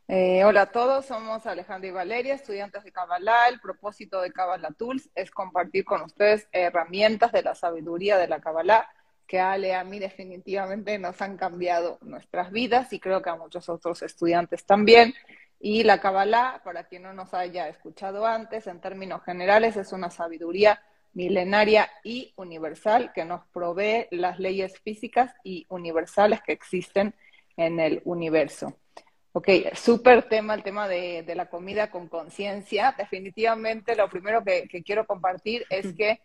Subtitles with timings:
[0.10, 3.50] Eh, hola a todos, somos Alejandro y Valeria, estudiantes de Kabbalah.
[3.50, 8.40] El propósito de Kabbalah Tools es compartir con ustedes herramientas de la sabiduría de la
[8.40, 8.88] Kabbalah
[9.28, 13.68] que Ale a mí definitivamente nos han cambiado nuestras vidas y creo que a muchos
[13.68, 15.14] otros estudiantes también.
[15.60, 20.10] Y la Kabbalah, para quien no nos haya escuchado antes, en términos generales es una
[20.10, 20.82] sabiduría
[21.12, 27.14] milenaria y universal que nos provee las leyes físicas y universales que existen
[27.58, 28.78] en el universo.
[29.34, 32.96] Ok, súper tema el tema de, la comida con conciencia.
[32.98, 36.22] Definitivamente lo primero que, quiero compartir es que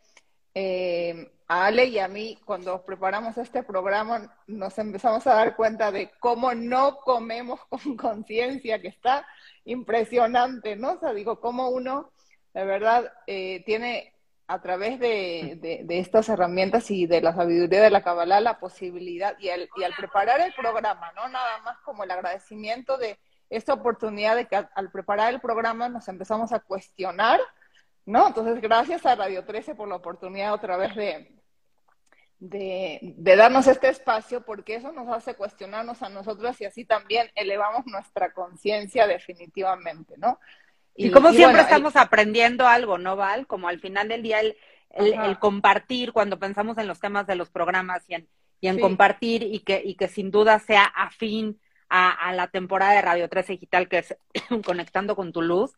[0.54, 5.92] eh, a Ale y a mí, cuando preparamos este programa, nos empezamos a dar cuenta
[5.92, 9.26] de cómo no comemos con conciencia, que está
[9.64, 10.92] impresionante, ¿no?
[10.92, 12.10] O sea, digo, cómo uno,
[12.54, 14.11] de verdad, eh, tiene
[14.52, 19.48] a través de, estas herramientas y de la sabiduría de la Kabbalah la posibilidad y
[19.48, 21.26] al, preparar el programa, ¿no?
[21.28, 23.18] Nada más como el agradecimiento de
[23.48, 27.40] esta oportunidad de que al, preparar el programa nos empezamos a cuestionar,
[28.04, 28.26] ¿no?
[28.28, 31.34] Entonces, gracias a Radio 13 por la oportunidad otra vez de,
[32.38, 37.86] de, darnos este espacio, porque eso nos hace cuestionarnos a nosotros y así también elevamos
[37.86, 40.38] nuestra conciencia definitivamente, ¿no?
[40.94, 43.46] Y, como siempre estamos aprendiendo algo, ¿no, Val?
[43.46, 44.56] Como al final del día el,
[44.90, 48.28] el, compartir, cuando pensamos en los temas de los programas y en,
[48.60, 52.92] y en compartir y que, y que sin duda sea afín a, a, la temporada
[52.92, 54.16] de Radio 13 Digital, que es
[54.64, 55.72] Conectando con tu Luz,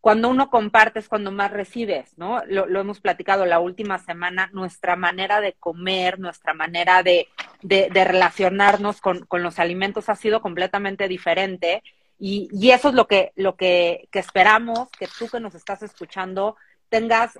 [0.00, 2.40] cuando uno comparte es cuando más recibes, ¿no?
[2.46, 7.26] Lo, lo hemos platicado la última semana, nuestra manera de comer, nuestra manera de,
[7.62, 11.82] de, de relacionarnos con, con los alimentos ha sido completamente diferente
[12.18, 15.82] y, y eso es lo que, lo que, que, esperamos, que tú que nos estás
[15.82, 16.56] escuchando
[16.88, 17.38] tengas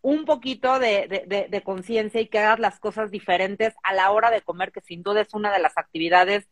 [0.00, 4.30] un poquito de, de, de, conciencia y que hagas las cosas diferentes a la hora
[4.30, 6.46] de comer, que sin duda es una de las actividades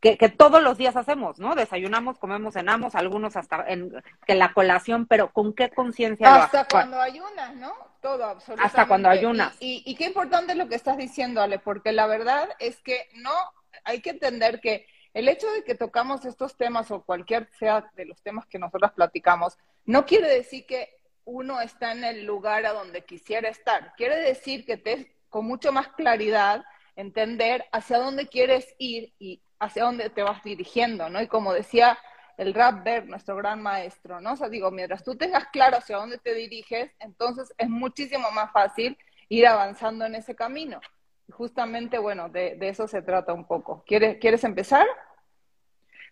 [0.00, 1.54] que, que todos los días hacemos, ¿no?
[1.54, 3.92] Desayunamos, comemos, cenamos, algunos hasta en
[4.26, 6.44] que la colación, pero ¿con qué conciencia?
[6.44, 7.72] Hasta cuando ayunas, ¿no?
[8.00, 8.66] Todo, absolutamente.
[8.66, 9.56] Hasta cuando ayunas.
[9.60, 12.80] Y, y, y qué importante es lo que estás diciendo, Ale, porque la verdad es
[12.80, 13.32] que no,
[13.84, 18.04] hay que entender que el hecho de que tocamos estos temas o cualquier sea de
[18.04, 22.72] los temas que nosotros platicamos, no quiere decir que uno está en el lugar a
[22.72, 23.94] donde quisiera estar.
[23.96, 26.64] Quiere decir que te con mucho más claridad
[26.96, 31.22] entender hacia dónde quieres ir y hacia dónde te vas dirigiendo, ¿no?
[31.22, 31.98] Y como decía
[32.36, 34.32] el Rapper, nuestro gran maestro, ¿no?
[34.32, 38.52] O sea, digo, mientras tú tengas claro hacia dónde te diriges, entonces es muchísimo más
[38.52, 38.98] fácil
[39.28, 40.80] ir avanzando en ese camino
[41.30, 43.82] justamente, bueno, de, eso se trata un poco.
[43.86, 44.86] ¿Quieres, ¿quieres empezar?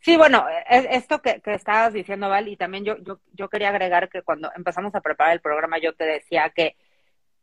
[0.01, 4.09] Sí, bueno, esto que, que, estabas diciendo, Val, y también yo, yo, yo quería agregar
[4.09, 6.77] que cuando empezamos a preparar el programa yo te decía que,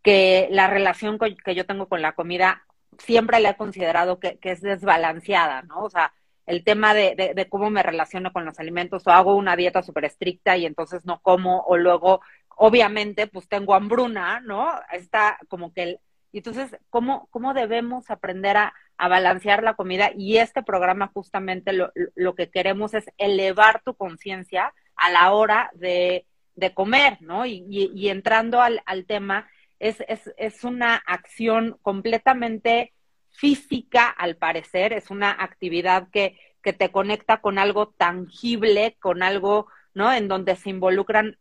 [0.03, 2.65] que la relación que yo tengo con la comida
[2.97, 5.83] siempre la he considerado que, que es desbalanceada, ¿no?
[5.83, 6.13] O sea,
[6.45, 9.81] el tema de, de, de, cómo me relaciono con los alimentos, o hago una dieta
[9.83, 12.21] súper estricta y entonces no como, o luego,
[12.57, 14.69] obviamente, pues tengo hambruna, ¿no?
[14.91, 15.99] Está como que el,
[16.31, 20.11] Y entonces, ¿cómo, cómo debemos aprender a, balancear la comida?
[20.15, 25.71] Y este programa justamente lo, lo que queremos es elevar tu conciencia a la hora
[25.73, 27.45] de, de comer, ¿no?
[27.45, 29.49] Y, y, entrando al, al tema,
[29.79, 32.93] es, es, es una acción completamente
[33.29, 39.67] física, al parecer, es una actividad que, que te conecta con algo tangible, con algo,
[39.93, 40.11] ¿no?
[40.13, 41.37] En donde se involucran,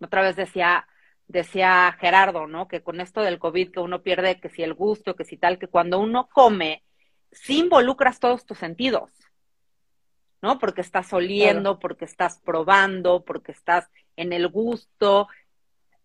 [0.00, 0.86] otra vez decía,
[1.26, 2.68] decía Gerardo, ¿no?
[2.68, 5.58] Que con esto del COVID que uno pierde, que si el gusto, que si tal,
[5.58, 6.82] que cuando uno come,
[7.32, 9.10] sí involucras todos tus sentidos,
[10.42, 10.58] ¿no?
[10.58, 15.28] Porque estás oliendo, porque estás probando, porque estás en el gusto,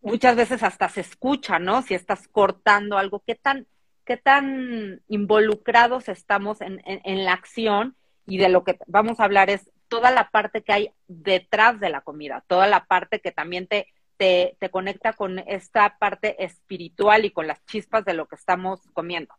[0.02, 1.82] muchas veces hasta se escucha, ¿no?
[1.82, 3.68] Si estás cortando algo, qué tan,
[4.06, 7.96] qué tan involucrados estamos en, en, la acción
[8.26, 11.90] y de lo que vamos a hablar es toda la parte que hay detrás de
[11.90, 13.88] la comida, toda la parte que también te,
[14.20, 19.34] te, conecta con esta parte espiritual y con las chispas de lo que estamos comiendo.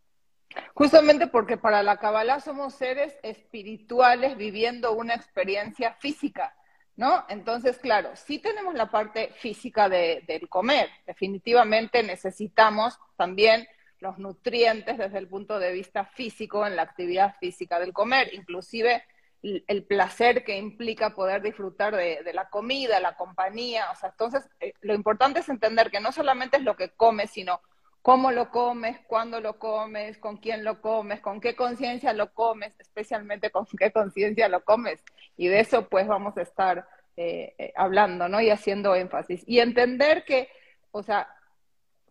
[0.75, 6.57] Justamente porque para la Kabbalah somos seres espirituales viviendo una experiencia física.
[6.97, 7.25] ¿no?
[7.29, 10.89] Entonces, claro, sí tenemos la parte física de, del comer.
[11.07, 13.69] Definitivamente necesitamos también
[14.01, 19.05] los nutrientes desde el punto de vista físico en la actividad física del comer, inclusive
[19.43, 23.91] el, placer que implica poder disfrutar de, la comida, la compañía.
[23.93, 27.31] O sea, entonces, eh, lo importante es entender que no solamente es lo que comes,
[27.31, 27.61] sino
[28.03, 32.79] cómo lo comes, cuándo lo comes, con quién lo comes, con qué conciencia lo comes,
[32.79, 35.03] especialmente con qué conciencia lo comes.
[35.37, 38.41] Y de eso pues vamos a estar eh, eh, hablando, ¿no?
[38.41, 39.43] Y haciendo énfasis.
[39.47, 40.49] Y entender que,
[40.91, 41.29] o sea,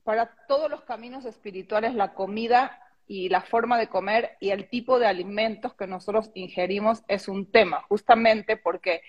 [0.04, 2.80] para todos los caminos espirituales la comida
[3.10, 7.52] y la forma de comer y el tipo de alimentos que nosotros ingerimos es un
[7.52, 9.02] tema, justamente porque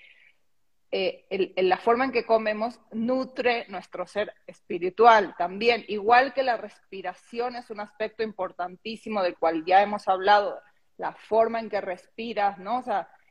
[0.89, 7.55] eh, la forma en que comemos nutre nuestro ser espiritual también, igual que la respiración
[7.55, 10.59] es un aspecto importantísimo del cual ya hemos hablado,
[10.97, 12.83] la forma en que respiras, ¿no?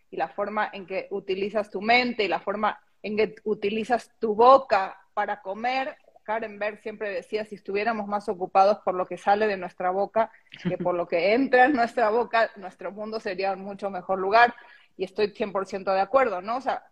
[0.09, 4.37] Y la forma en que utilizas tu mente y la forma en que utilizas tu
[4.37, 5.97] boca para comer.
[6.31, 10.31] Karen Berg siempre decía, si estuviéramos más ocupados por lo que sale de nuestra boca
[10.63, 14.55] que por lo que entra en nuestra boca, nuestro mundo sería un mucho mejor lugar.
[14.97, 16.59] Y estoy 100% de acuerdo, ¿no?
[16.59, 16.85] O sea,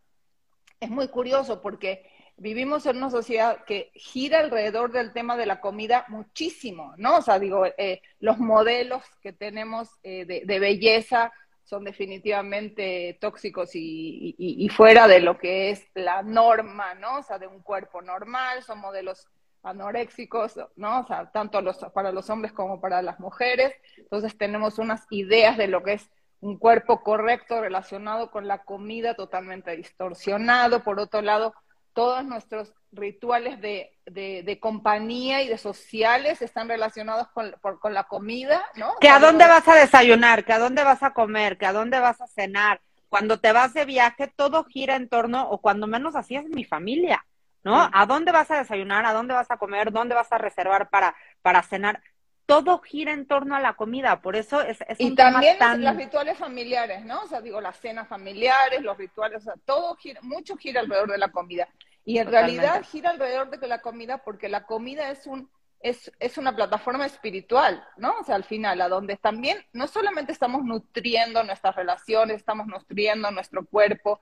[0.81, 5.61] es muy curioso porque vivimos en una sociedad que gira alrededor del tema de la
[5.61, 7.19] comida muchísimo, ¿no?
[7.19, 11.33] O sea, digo, eh, los modelos que tenemos eh, de, belleza
[11.69, 17.19] son definitivamente tóxicos y, fuera de lo que es la norma, ¿no?
[17.19, 19.29] O sea, de un cuerpo normal, son modelos
[19.63, 21.01] anoréxicos, ¿no?
[21.01, 23.75] O sea, tanto los, para los hombres como para las mujeres.
[23.99, 26.11] Entonces tenemos unas ideas de lo que es
[26.41, 30.83] un cuerpo correcto relacionado con la comida totalmente distorsionado.
[30.83, 31.53] Por otro lado,
[31.99, 38.65] todos nuestros rituales de, de, compañía y de sociales están relacionados con, con la comida,
[38.77, 38.95] ¿no?
[39.01, 41.99] Que a dónde vas a desayunar, que a dónde vas a comer, que a dónde
[41.99, 42.81] vas a cenar.
[43.09, 46.63] Cuando te vas de viaje, todo gira en torno, o cuando menos así es mi
[46.63, 47.27] familia,
[47.65, 47.91] ¿no?
[47.93, 49.05] ¿A dónde vas a desayunar?
[49.05, 49.91] ¿A dónde vas a comer?
[49.91, 52.01] ¿Dónde vas a reservar para, para cenar?
[52.47, 56.39] todo gira en torno a la comida, por eso es, es y también los rituales
[56.39, 57.21] familiares, ¿no?
[57.21, 61.11] O sea, digo, las cenas familiares, los rituales, o sea, todo gira, mucho gira alrededor
[61.11, 61.69] de la comida.
[62.09, 65.51] Y en realidad gira alrededor de la comida porque la comida es un
[65.81, 68.15] es, es una plataforma espiritual, ¿no?
[68.19, 73.31] O sea, al final, a donde también no solamente estamos nutriendo nuestras relaciones, estamos nutriendo
[73.31, 74.21] nuestro cuerpo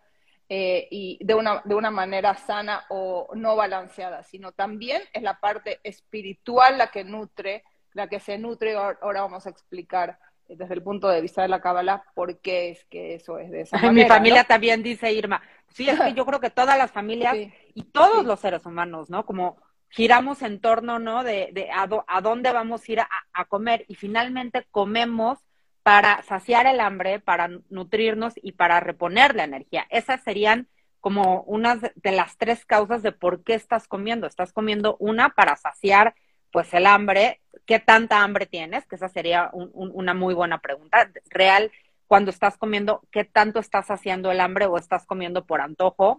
[0.51, 5.41] eh, y de una, de una manera sana o no balanceada, sino también es la
[5.41, 7.65] parte espiritual la que nutre
[7.97, 11.49] la que se nutre, ahora vamos a explicar eh, desde el punto de vista de
[11.49, 13.93] la Cábala por qué es que eso es de esa manera.
[13.93, 15.43] Mi familia también dice Irma.
[15.73, 17.37] Sí, es que yo creo que todas las familias
[17.75, 19.27] y todos los seres humanos, ¿no?
[19.27, 19.59] Como
[19.89, 21.25] giramos en torno, ¿no?
[21.25, 25.39] De, de a, dónde vamos a ir a, comer y finalmente comemos
[25.83, 29.87] para saciar el hambre, para nutrirnos y para reponer la energía.
[29.91, 30.69] Esas serían
[31.01, 34.27] como unas de las tres causas de por qué estás comiendo.
[34.27, 36.15] Estás comiendo una para saciar
[36.51, 38.87] pues el hambre, ¿qué tanta hambre tienes?
[38.87, 41.11] Que esa sería una muy buena pregunta.
[41.29, 41.71] Real,
[42.07, 46.19] cuando estás comiendo, ¿qué tanto estás haciendo el hambre o estás comiendo por antojo?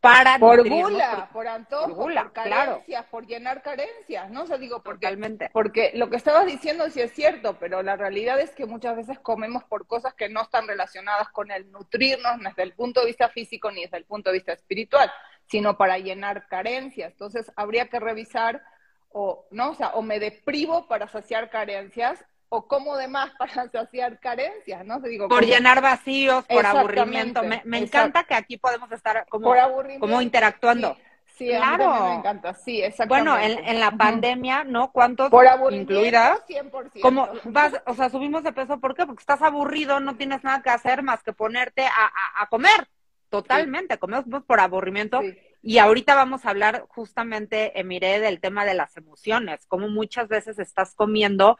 [0.00, 4.44] Para por gula, por, antojo, por, carencias, por llenar carencias, ¿no?
[4.44, 8.38] O sea, digo, porque, porque lo que estabas diciendo sí es cierto, pero la realidad
[8.38, 12.62] es que muchas veces comemos por cosas que no están relacionadas con el nutrirnos desde
[12.62, 15.10] el punto de vista físico ni desde el punto de vista espiritual,
[15.46, 17.10] sino para llenar carencias.
[17.10, 18.62] Entonces, habría que revisar
[19.10, 19.70] o, ¿no?
[19.70, 24.84] O sea, o me deprivo para saciar carencias, o como de más para saciar carencias,
[24.84, 25.00] ¿no?
[25.00, 27.42] Digo, por llenar vacíos, por aburrimiento.
[27.42, 29.54] Me, encanta que aquí podemos estar como,
[30.00, 30.96] como interactuando.
[31.38, 31.88] Sí, claro.
[31.88, 33.30] A mí me encanta, sí, exactamente.
[33.30, 34.90] Bueno, en, la pandemia, ¿no?
[34.90, 36.40] ¿Cuántos Por incluidas?
[36.48, 37.00] 100%.
[37.00, 39.06] Como vas, o sea, subimos de peso, ¿por qué?
[39.06, 42.88] Porque estás aburrido, no tienes nada que hacer más que ponerte a, comer.
[43.30, 45.20] Totalmente, comemos por aburrimiento.
[45.62, 50.58] Y ahorita vamos a hablar justamente, Emire, del tema de las emociones, como muchas veces
[50.58, 51.56] estás comiendo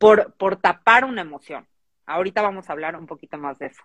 [0.00, 1.68] por, por tapar una emoción.
[2.06, 3.82] Ahorita vamos a hablar un poquito más de eso.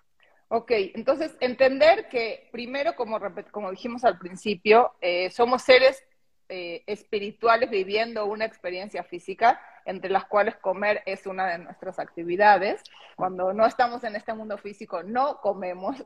[0.48, 3.20] Ok, entonces entender que primero, como,
[3.52, 6.02] como dijimos al principio, eh, somos seres
[6.48, 12.82] eh, espirituales viviendo una experiencia física, entre las cuales comer es una de nuestras actividades.
[13.18, 16.06] Cuando no estamos en este mundo físico, no comemos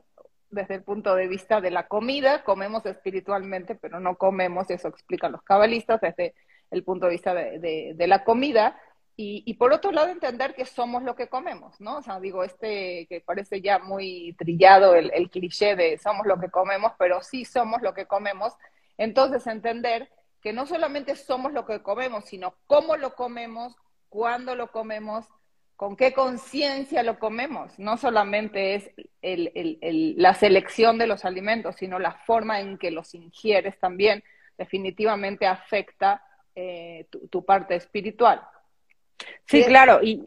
[0.50, 5.30] desde el punto de vista de la comida, comemos espiritualmente, pero no comemos, eso explican
[5.30, 6.34] los cabalistas, desde
[6.72, 8.76] el punto de vista de la comida.
[9.22, 11.98] Y, por otro lado, entender que somos lo que comemos, ¿no?
[11.98, 16.48] O sea, digo, este que parece ya muy trillado el, cliché de somos lo que
[16.48, 18.54] comemos, pero sí somos lo que comemos.
[18.96, 20.08] Entonces, entender
[20.40, 23.76] que no solamente somos lo que comemos, sino cómo lo comemos,
[24.08, 25.26] cuándo lo comemos,
[25.76, 27.78] con qué conciencia lo comemos.
[27.78, 28.90] No solamente es
[30.16, 34.24] la selección de los alimentos, sino la forma en que los ingieres también
[34.56, 36.24] definitivamente afecta
[36.54, 38.40] eh, tu parte espiritual.
[39.46, 40.24] Sí, claro, y,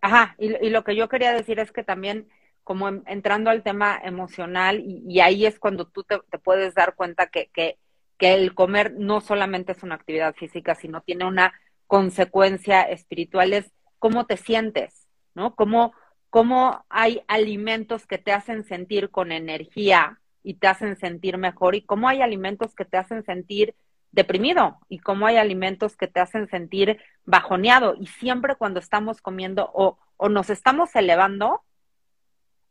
[0.00, 2.28] ajá, y, lo que yo quería decir es que también
[2.64, 7.50] como entrando al tema emocional, y, ahí es cuando tú te, puedes dar cuenta que,
[7.52, 7.78] que,
[8.18, 11.52] que, el comer no solamente es una actividad física, sino tiene una
[11.86, 15.54] consecuencia espiritual, es cómo te sientes, ¿no?
[15.54, 15.92] Cómo,
[16.30, 21.82] cómo hay alimentos que te hacen sentir con energía y te hacen sentir mejor, y
[21.82, 23.74] cómo hay alimentos que te hacen sentir
[24.14, 29.70] deprimido y cómo hay alimentos que te hacen sentir bajoneado y siempre cuando estamos comiendo
[29.74, 31.62] o, o nos estamos elevando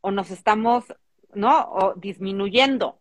[0.01, 0.85] o nos estamos,
[1.33, 1.69] ¿no?
[1.71, 2.99] O disminuyendo.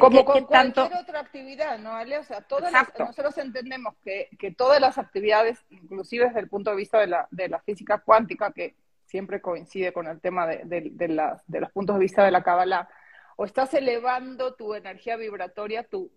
[0.00, 2.18] Como con cualquier otra actividad, ¿no, Ale?
[2.18, 6.76] O sea, todas nosotros entendemos que, que, todas las actividades, inclusive desde el punto de
[6.76, 8.74] vista de la, de la física cuántica, que
[9.04, 12.42] siempre coincide con el tema de, de, de, de los puntos de vista de la
[12.42, 12.88] Kabbalah,
[13.36, 16.10] o estás elevando tu energía vibratoria, tu,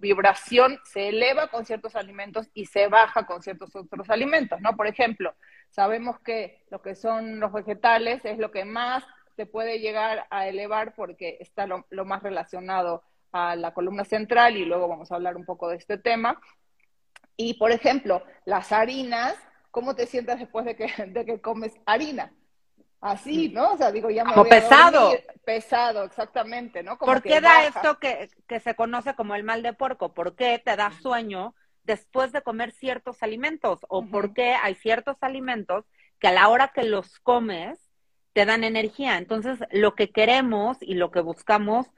[0.00, 4.74] vibración se eleva con ciertos alimentos y se baja con ciertos otros alimentos, ¿no?
[4.74, 5.34] Por ejemplo,
[5.68, 9.04] sabemos que lo que son los vegetales es lo que más
[9.36, 13.02] te puede llegar a elevar porque está lo, más relacionado
[13.32, 16.40] a la columna central y luego vamos a hablar un poco de este tema.
[17.36, 19.34] Y, por ejemplo, las harinas,
[19.70, 22.32] ¿cómo te sientes después de que comes harina?
[23.02, 23.72] Así, ¿no?
[23.72, 25.12] O sea, digo, ya me como pesado.
[25.44, 26.96] Pesado, exactamente, ¿no?
[26.96, 30.14] ¿Por qué da esto que, que, se conoce como el mal de puerco?
[30.14, 33.80] ¿Por qué te da sueño después de comer ciertos alimentos?
[33.88, 35.84] ¿O por qué hay ciertos alimentos
[36.20, 37.78] que a la hora que los comes
[38.32, 39.18] te dan energía?
[39.18, 41.88] Entonces, lo que queremos y lo que buscamos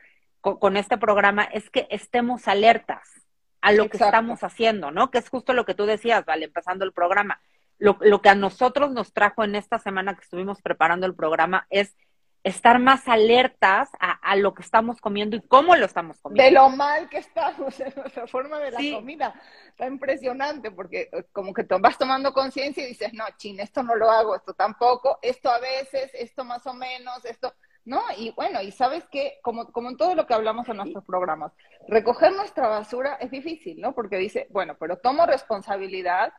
[0.40, 3.26] con, este programa es que estemos alertas
[3.60, 5.10] a lo que estamos haciendo, ¿no?
[5.10, 7.40] Que es justo lo que tú decías, vale, empezando el programa
[7.84, 11.66] lo, lo que a nosotros nos trajo en esta semana que estuvimos preparando el programa
[11.68, 11.94] es
[12.42, 16.44] estar más alertas a, lo que estamos comiendo y cómo lo estamos comiendo.
[16.44, 19.34] De lo mal que estamos en nuestra forma de la comida.
[19.68, 23.94] Está impresionante porque eh, como que vas tomando conciencia y dices, no, chin, esto no
[23.96, 28.02] lo hago, esto tampoco, esto a veces, esto más o menos, esto, ¿no?
[28.16, 31.52] Y bueno, y sabes que, como, como en todo lo que hablamos en nuestros programas,
[31.86, 33.94] recoger nuestra basura es difícil, ¿no?
[33.94, 36.32] Porque dice, bueno, pero tomo responsabilidad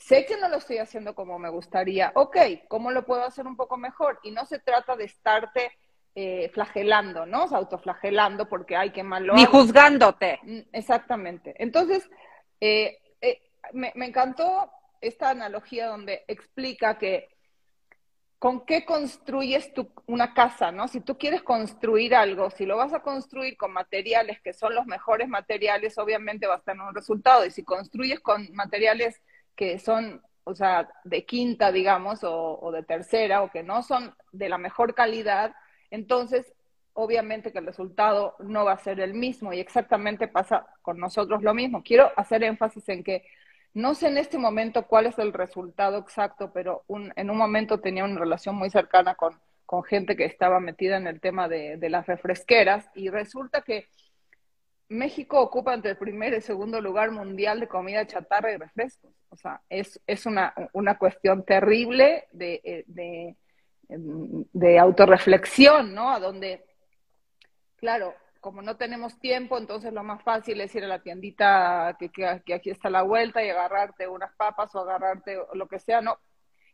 [0.00, 2.36] sé que no lo estoy haciendo como me gustaría, ok,
[2.68, 4.18] ¿cómo lo puedo hacer un poco mejor?
[4.22, 5.72] Y no se trata de estarte
[6.14, 7.44] eh, flagelando, ¿no?
[7.44, 9.34] O sea, autoflagelando porque hay que malo.
[9.34, 10.40] Ni juzgándote.
[10.42, 11.54] Mm, exactamente.
[11.58, 12.08] Entonces,
[12.60, 13.42] eh, eh,
[13.72, 17.28] me, me, encantó esta analogía donde explica que
[18.38, 20.88] con qué construyes tu, una casa, ¿no?
[20.88, 24.86] Si tú quieres construir algo, si lo vas a construir con materiales que son los
[24.86, 27.44] mejores materiales, obviamente va a tener un resultado.
[27.44, 29.20] Y si construyes con materiales
[29.56, 34.48] que son, o sea, de quinta, digamos, o, de tercera, o que no son de
[34.48, 35.54] la mejor calidad,
[35.90, 36.52] entonces
[36.92, 41.42] obviamente que el resultado no va a ser el mismo y exactamente pasa con nosotros
[41.42, 41.82] lo mismo.
[41.82, 43.24] Quiero hacer énfasis en que
[43.72, 48.04] no sé en este momento cuál es el resultado exacto, pero en un momento tenía
[48.04, 49.38] una relación muy cercana con,
[49.88, 53.86] gente que estaba metida en el tema de las refresqueras y resulta que
[54.90, 59.12] México ocupa entre el primer y segundo lugar mundial de comida chatarra y refrescos.
[59.28, 63.36] O sea, es, es una, una cuestión terrible de, eh, de,
[63.88, 66.10] de, autorreflexión, ¿no?
[66.10, 66.64] A donde,
[67.76, 72.10] claro, como no tenemos tiempo, entonces lo más fácil es ir a la tiendita que,
[72.10, 76.18] que, aquí está la vuelta y agarrarte unas papas o agarrarte lo que sea, ¿no?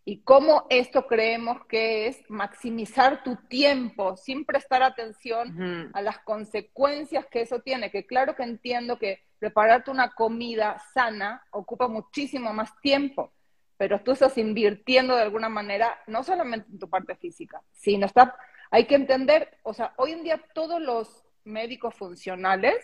[0.09, 7.27] Y cómo esto creemos que es maximizar tu tiempo sin prestar atención a las consecuencias
[7.27, 12.71] que eso tiene, que claro que entiendo que prepararte una comida sana ocupa muchísimo más
[12.81, 13.33] tiempo,
[13.77, 18.37] pero tú estás invirtiendo de alguna manera, no solamente en tu parte física, sino está,
[18.71, 22.77] hay que entender, o sea, hoy en día todos los médicos funcionales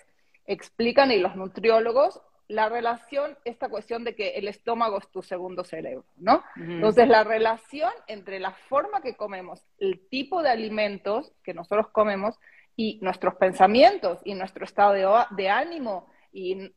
[0.44, 2.20] explican y los nutriólogos
[2.52, 6.44] la relación, esta cuestión de que el estómago es tu segundo cerebro, ¿no?
[6.56, 12.38] Entonces, la relación entre la forma que comemos, el tipo de alimentos que nosotros comemos
[12.76, 14.92] y nuestros pensamientos y nuestro estado
[15.30, 16.72] de, ánimo y,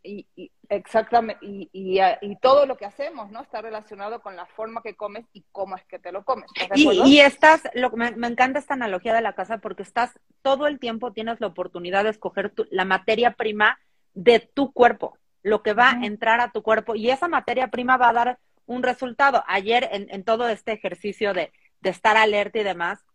[0.70, 3.42] exactamente y, todo lo que hacemos, ¿no?
[3.42, 6.50] Está relacionado con la forma que comes y cómo es que te lo comes.
[6.76, 10.80] Y, estás, lo, me, me, encanta esta analogía de la casa porque estás todo el
[10.80, 13.78] tiempo tienes la oportunidad de escoger la materia prima
[14.14, 17.98] de tu cuerpo lo que va a entrar a tu cuerpo y esa materia prima
[17.98, 19.44] va a dar un resultado.
[19.46, 23.06] Ayer en, todo este ejercicio de, estar alerta y demás,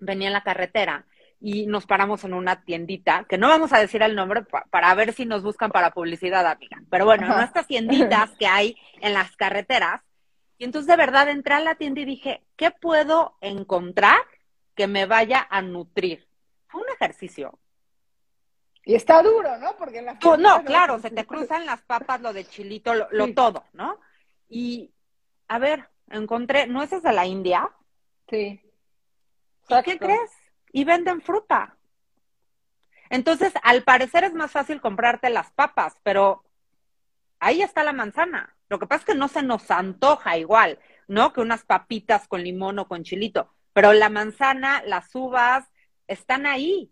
[0.00, 1.06] venía en la carretera
[1.40, 5.12] y nos paramos en una tiendita, que no vamos a decir el nombre para ver
[5.12, 6.82] si nos buscan para publicidad, amiga.
[6.90, 10.02] Pero bueno, en estas tienditas que hay en las carreteras.
[10.58, 14.18] Y entonces de verdad entré a la tienda y dije, ¿qué puedo encontrar
[14.74, 16.26] que me vaya a nutrir?
[16.66, 17.60] Fue un ejercicio
[18.90, 19.76] y está duro, ¿no?
[19.76, 24.00] Porque las no, claro, se te cruzan las papas, lo de chilito, lo, todo, ¿no?
[24.48, 24.92] Y,
[25.46, 27.70] a ver, encontré nueces de la India.
[28.28, 28.60] Sí.
[29.68, 30.32] ¿Y qué crees?
[30.72, 31.76] Y venden fruta.
[33.10, 36.42] Entonces, al parecer es más fácil comprarte las papas, pero
[37.38, 38.56] ahí está la manzana.
[38.68, 41.32] Lo que pasa es que no se nos antoja igual, ¿no?
[41.32, 43.54] Que unas papitas con limón o con chilito.
[43.72, 45.70] Pero la manzana, las uvas,
[46.08, 46.90] están ahí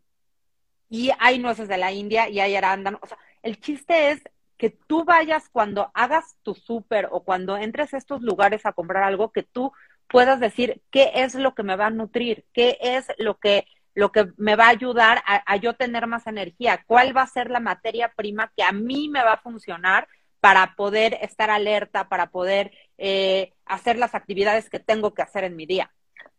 [0.89, 3.01] y hay nueces de la India y hay arándanos.
[3.03, 4.23] O sea, el chiste es
[4.57, 9.05] que tú vayas cuando hagas tu súper o cuando entres a estos lugares a comprar
[9.05, 9.73] algo, que tú
[10.09, 14.11] puedas decir qué es lo que me va a nutrir, qué es lo que, lo
[14.11, 17.61] que me va a ayudar a, yo tener más energía, cuál va a ser la
[17.61, 20.09] materia prima que a mí me va a funcionar
[20.41, 25.57] para poder estar alerta, para poder eh, hacer las actividades que tengo que hacer en
[25.57, 25.93] mi día.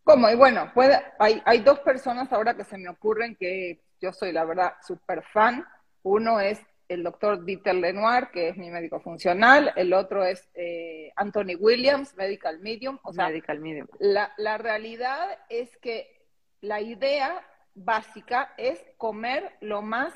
[0.04, 0.30] ¿Cómo?
[0.30, 0.72] Y bueno,
[1.20, 5.24] hay, hay dos personas ahora que se me ocurren que yo soy la verdad súper
[5.24, 5.66] fan.
[6.04, 11.14] Uno es el doctor Dieter Lenoir, que es mi médico funcional, el otro es eh,
[11.16, 12.98] Anthony Williams, Medical Medium.
[13.04, 13.88] O sea, Medical Medium.
[14.00, 16.26] La, la realidad es que
[16.62, 20.14] la idea básica es comer lo más...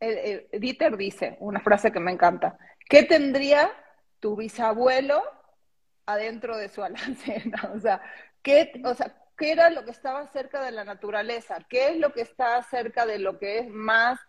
[0.00, 2.58] Eh, eh, Dieter dice, una frase que me encanta,
[2.88, 3.70] ¿qué tendría
[4.20, 5.22] tu bisabuelo
[6.04, 7.70] adentro de su alacena?
[7.74, 8.02] O sea,
[8.42, 12.12] ¿qué, o sea, qué era lo que estaba cerca de la naturaleza, qué es lo
[12.12, 14.20] que está cerca de lo que es más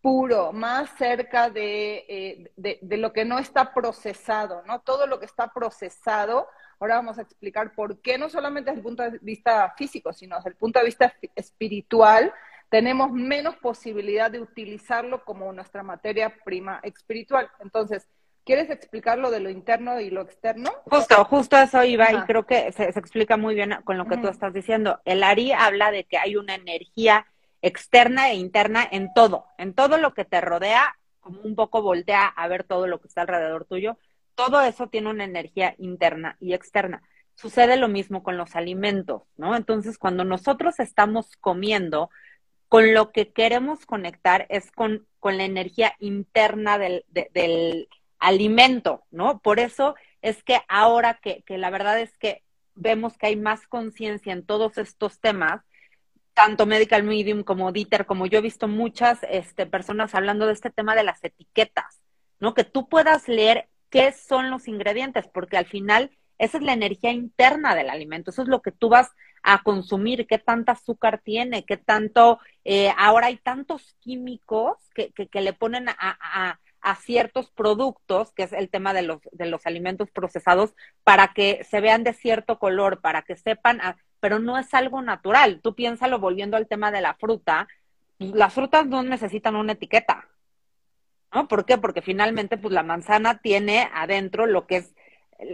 [0.00, 4.80] puro, más cerca eh, de, de, lo que no está procesado, ¿no?
[4.80, 6.46] Todo lo que está procesado,
[6.78, 10.36] ahora vamos a explicar por qué no solamente desde el punto de vista físico, sino
[10.36, 12.34] desde el punto de vista espiritual,
[12.68, 17.48] tenemos menos posibilidad de utilizarlo como nuestra materia prima espiritual.
[17.60, 18.06] Entonces,
[18.44, 20.70] ¿Quieres explicar lo de lo interno y lo externo?
[20.84, 24.28] Justo, justo eso iba y creo que se, explica muy bien con lo que tú
[24.28, 25.00] estás diciendo.
[25.06, 27.26] El Ari habla de que hay una energía
[27.62, 32.26] externa e interna en todo, en todo lo que te rodea, como un poco voltea
[32.26, 33.96] a ver todo lo que está alrededor tuyo.
[34.34, 37.02] Todo eso tiene una energía interna y externa.
[37.36, 39.56] Sucede lo mismo con los alimentos, ¿no?
[39.56, 42.10] Entonces, cuando nosotros estamos comiendo,
[42.68, 49.40] con lo que queremos conectar es con, con la energía interna del, del alimento, ¿no?
[49.40, 52.42] Por eso es que ahora que, que la verdad es que
[52.74, 55.62] vemos que hay más conciencia en todos estos temas,
[56.34, 60.70] tanto Medical Medium como Dieter, como yo he visto muchas este, personas hablando de este
[60.70, 62.00] tema de las etiquetas,
[62.40, 62.54] ¿no?
[62.54, 67.12] Que tú puedas leer qué son los ingredientes, porque al final esa es la energía
[67.12, 69.10] interna del alimento, eso es lo que tú vas
[69.44, 75.40] a consumir, qué tanta azúcar tiene, qué tanto, eh, ahora hay tantos químicos que, que,
[75.40, 76.58] le ponen a
[76.94, 81.80] ciertos productos, que es el tema de los, de los alimentos procesados, para que se
[81.80, 83.80] vean de cierto color, para que sepan,
[84.20, 85.60] pero no es algo natural.
[85.62, 87.68] Tú piénsalo volviendo al tema de la fruta,
[88.18, 90.28] las frutas no necesitan una etiqueta.
[91.32, 91.48] ¿No?
[91.48, 91.78] ¿Por qué?
[91.78, 94.94] Porque finalmente, pues la manzana tiene adentro lo que es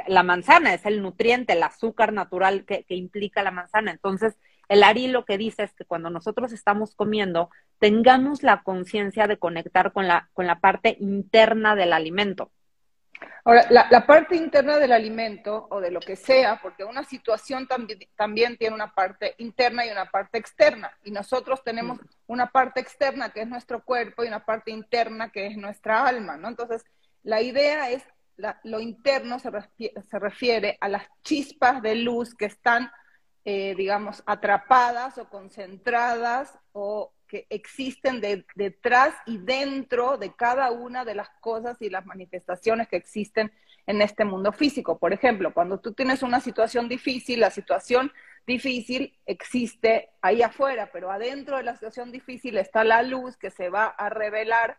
[0.08, 3.90] la manzana, es el nutriente, el azúcar natural que, que implica la manzana.
[3.90, 4.36] Entonces,
[4.70, 9.36] el Ari lo que dice es que cuando nosotros estamos comiendo, tengamos la conciencia de
[9.36, 12.52] conectar con la, con la parte interna del alimento.
[13.44, 17.98] Ahora, la, parte interna del alimento o de lo que sea, porque una situación también,
[18.14, 23.30] también tiene una parte interna y una parte externa, y nosotros tenemos una parte externa
[23.30, 26.46] que es nuestro cuerpo y una parte interna que es nuestra alma, ¿no?
[26.46, 26.84] Entonces,
[27.24, 28.04] la idea es
[28.62, 29.50] lo interno se,
[30.08, 32.90] se, refiere a las chispas de luz que están,
[33.44, 38.20] eh, digamos, atrapadas o concentradas o que existen
[38.56, 43.52] detrás y dentro de cada una de las cosas y las manifestaciones que existen
[43.86, 44.98] en este mundo físico.
[44.98, 48.12] Por ejemplo, cuando tú tienes una situación difícil, la situación
[48.46, 53.70] difícil existe ahí afuera, pero adentro de la situación difícil está la luz que se
[53.70, 54.76] va a revelar.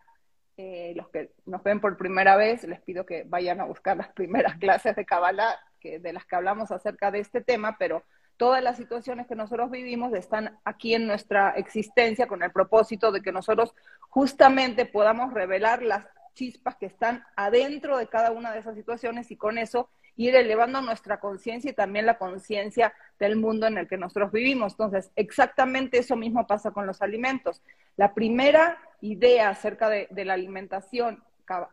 [0.57, 4.09] Eh, los que nos ven por primera vez, les pido que vayan a buscar las
[4.13, 8.03] primeras clases de Kabbalah que, de las que hablamos acerca de este tema, pero
[8.41, 13.21] todas las situaciones que nosotros vivimos están aquí en nuestra existencia con el propósito de
[13.21, 13.75] que nosotros
[14.09, 19.35] justamente podamos revelar las chispas que están adentro de cada una de esas situaciones y
[19.35, 23.97] con eso ir elevando nuestra conciencia y también la conciencia del mundo en el que
[23.97, 24.73] nosotros vivimos.
[24.73, 27.61] Entonces, exactamente eso mismo pasa con los alimentos.
[27.95, 31.23] La primera idea acerca de, la alimentación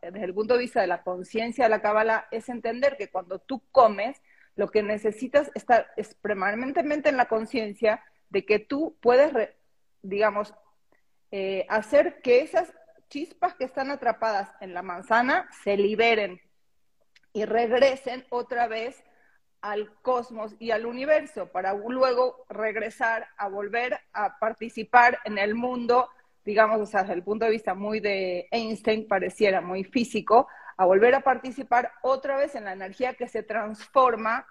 [0.03, 3.39] desde el punto de vista de la conciencia de la cábala es entender que cuando
[3.39, 4.21] tú comes,
[4.59, 9.33] lo que necesitas estar es permanentemente en la conciencia de que tú puedes,
[10.03, 10.53] digamos,
[11.31, 12.75] eh, hacer que esas
[13.09, 16.40] chispas que están atrapadas en la manzana se liberen
[17.33, 19.05] y regresen otra vez
[19.61, 26.09] al cosmos y al universo para luego regresar a volver a participar en el mundo,
[26.44, 30.87] digamos, o sea, desde el punto de vista muy de Einstein, pareciera muy físico, a
[30.87, 34.47] volver a participar otra vez en la energía que se transforma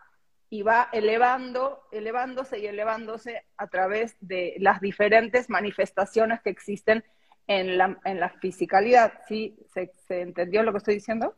[0.50, 7.04] y va elevando, elevándose y elevándose a través de las diferentes manifestaciones que existen
[7.48, 9.13] en la, en la fisicalidad.
[9.28, 9.58] ¿Sí?
[9.74, 9.90] ¿Se,
[10.22, 11.36] entendió lo que estoy diciendo?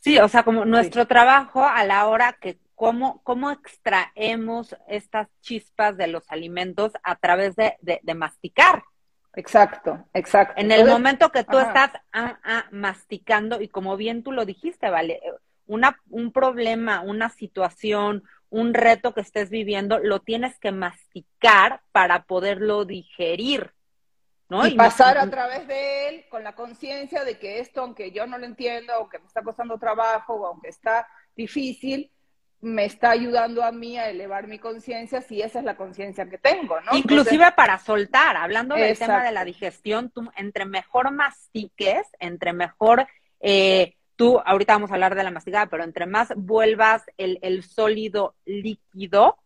[0.00, 5.96] Sí, o sea, como nuestro trabajo a la hora que cómo, cómo extraemos estas chispas
[5.96, 8.82] de los alimentos a través de, de masticar.
[9.36, 10.54] Exacto, exacto.
[10.56, 14.88] En el momento que tú estás ah, ah, masticando, y como bien tú lo dijiste,
[14.88, 15.20] vale,
[15.66, 22.24] una, un problema, una situación, un reto que estés viviendo, lo tienes que masticar para
[22.24, 23.74] poderlo digerir.
[24.48, 24.66] ¿no?
[24.66, 28.38] Y, pasar a través de él con la conciencia de que esto, aunque yo no
[28.38, 32.10] lo entiendo, aunque me está costando trabajo, o aunque está difícil,
[32.60, 36.38] me está ayudando a mí a elevar mi conciencia si esa es la conciencia que
[36.38, 36.96] tengo, ¿no?
[36.96, 43.06] Inclusive para soltar, hablando del tema de la digestión, tú entre mejor mastiques, entre mejor,
[43.40, 47.62] eh, tú, ahorita vamos a hablar de la masticada, pero entre más vuelvas el, el
[47.62, 49.38] sólido líquido,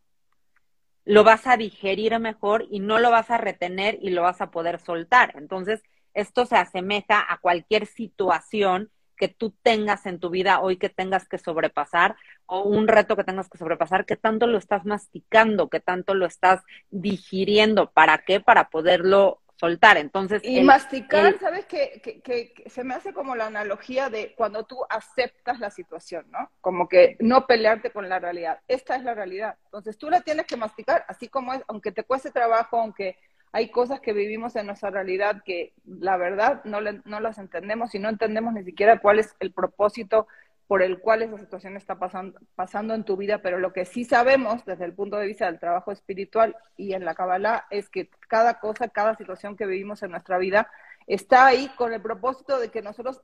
[1.05, 4.51] lo vas a digerir mejor y no lo vas a retener y lo vas a
[4.51, 5.33] poder soltar.
[5.37, 5.83] Entonces,
[6.15, 8.91] esto se asemeja a cualquier situación
[9.21, 13.25] que tú tengas en tu vida hoy que tengas que sobrepasar o un reto que
[13.25, 18.41] tengas que sobrepasar, que tanto lo estás masticando, que tanto lo estás digiriendo, ¿para qué?
[18.41, 19.99] Para poderlo soltar.
[19.99, 22.01] Entonces, y masticar, ¿sabes qué?
[22.03, 26.51] Que, se me hace como la analogía de cuando tú aceptas la situación, ¿no?
[26.63, 28.61] Como que no pelearte con la realidad.
[28.69, 29.59] Esta es la realidad.
[29.67, 33.19] Entonces, tú la tienes que masticar, así como es, aunque te cueste trabajo, aunque
[33.53, 37.99] hay cosas que vivimos en nuestra realidad que la verdad no, no las entendemos y
[37.99, 40.29] no entendemos ni siquiera cuál es el propósito
[40.71, 44.05] por el cual esa situación está pasando, pasando en tu vida, pero lo que sí
[44.05, 48.09] sabemos desde el punto de vista del trabajo espiritual y en la Kabbalah es que
[48.29, 50.71] cada cosa, cada situación que vivimos en nuestra vida
[51.09, 53.21] está ahí con el propósito de que nosotros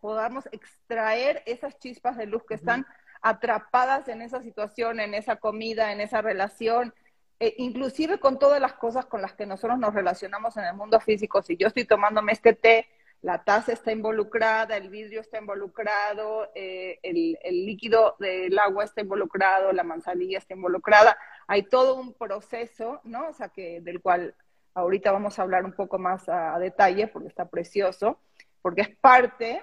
[0.00, 2.86] podamos extraer esas chispas de luz que están
[3.20, 6.94] atrapadas en esa situación, en esa comida, en esa relación,
[7.40, 10.98] e inclusive con todas las cosas con las que nosotros nos relacionamos en el mundo
[11.00, 11.42] físico.
[11.42, 12.88] Si yo estoy tomándome este té,
[13.20, 19.72] la taza está involucrada, el vidrio está involucrado, eh, el, líquido del agua está involucrado,
[19.72, 21.16] la manzanilla está involucrada.
[21.46, 23.28] Hay todo un proceso, ¿no?
[23.28, 24.34] O sea, que del cual
[24.74, 28.20] ahorita vamos a hablar un poco más a, detalle porque está precioso,
[28.62, 29.62] porque es parte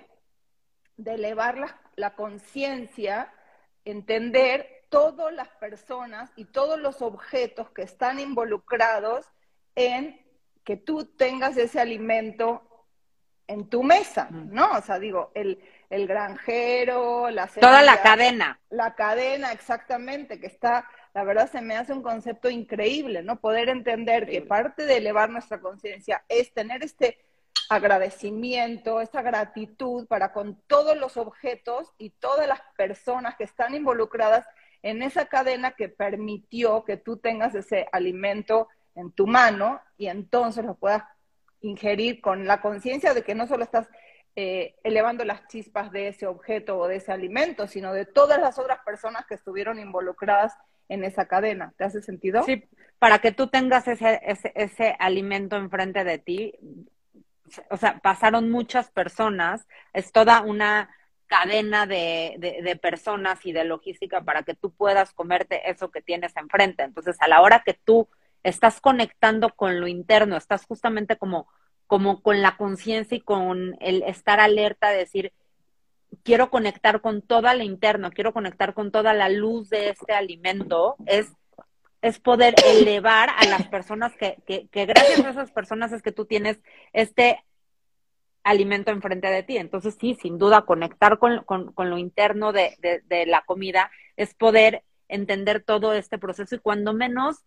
[0.98, 3.34] de elevar la, la conciencia,
[3.86, 9.26] entender todas las personas y todos los objetos que están involucrados
[9.76, 10.26] en
[10.64, 12.64] que tú tengas ese alimento
[13.48, 14.72] en tu mesa, ¿no?
[14.72, 18.58] O sea, digo, el, el granjero, la Toda la cadena.
[18.70, 23.42] La cadena, exactamente, que está, la verdad se me hace un concepto increíble, ¿no?
[23.42, 27.20] Poder entender que parte de elevar nuestra conciencia es tener este
[27.70, 34.48] agradecimiento, esta gratitud para con todos los objetos y todas las personas que están involucradas
[34.86, 40.64] en esa cadena que permitió que tú tengas ese alimento en tu mano y entonces
[40.64, 41.02] lo puedas
[41.62, 43.90] ingerir con la conciencia de que no solo estás
[44.36, 48.60] eh, elevando las chispas de ese objeto o de ese alimento, sino de todas las
[48.60, 50.54] otras personas que estuvieron involucradas
[50.88, 51.74] en esa cadena.
[51.78, 52.44] ¿Te hace sentido?
[52.44, 52.66] Sí,
[53.00, 56.54] para que tú tengas ese, ese, ese alimento enfrente de ti,
[57.72, 60.92] o sea, pasaron muchas personas, es toda una
[61.36, 66.36] cadena de, de, personas y de logística para que tú puedas comerte eso que tienes
[66.38, 66.84] enfrente.
[66.84, 68.08] Entonces, a la hora que tú
[68.44, 71.48] estás conectando con lo interno, estás justamente como,
[71.88, 75.34] como con la conciencia y con el estar alerta, de decir,
[76.24, 80.96] quiero conectar con toda la interno, quiero conectar con toda la luz de este alimento,
[81.06, 81.34] es,
[82.02, 86.14] es poder elevar a las personas que, que, que gracias a esas personas es que
[86.14, 86.60] tú tienes
[86.94, 87.44] este
[88.46, 89.58] alimento enfrente de ti.
[89.58, 94.84] Entonces, sí, sin duda, conectar con, con, lo interno de, de, la comida es poder
[95.08, 97.44] entender todo este proceso y cuando menos,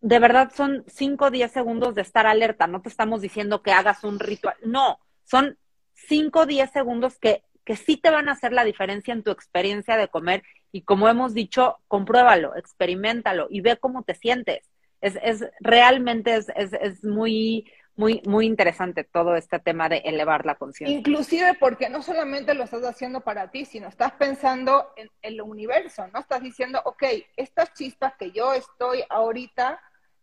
[0.00, 2.66] de verdad, son 5 o 10 segundos de estar alerta.
[2.66, 4.56] No te estamos diciendo que hagas un ritual.
[4.64, 5.58] No, son
[5.92, 9.30] 5 o 10 segundos que, que sí te van a hacer la diferencia en tu
[9.30, 10.42] experiencia de comer.
[10.72, 14.70] Y como hemos dicho, compruébalo, experimentalo y ve cómo te sientes.
[15.02, 20.46] Es, es realmente es, es, es muy muy, muy interesante todo este tema de elevar
[20.46, 20.96] la conciencia.
[20.96, 26.06] Inclusive porque no solamente lo estás haciendo para ti, sino estás pensando en, el universo,
[26.12, 26.20] ¿no?
[26.20, 27.02] Estás diciendo, ok,
[27.36, 29.80] estas chispas que yo estoy ahorita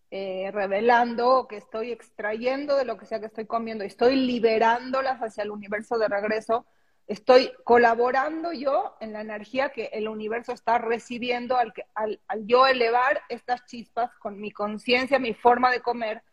[0.10, 5.44] eh, revelando, que estoy extrayendo de lo que sea que estoy comiendo, estoy liberándolas hacia
[5.44, 6.66] el universo de regreso,
[7.08, 12.68] estoy colaborando yo en la energía que el universo está recibiendo al, al, al yo
[12.68, 16.24] elevar estas chispas con mi conciencia, mi forma de comer,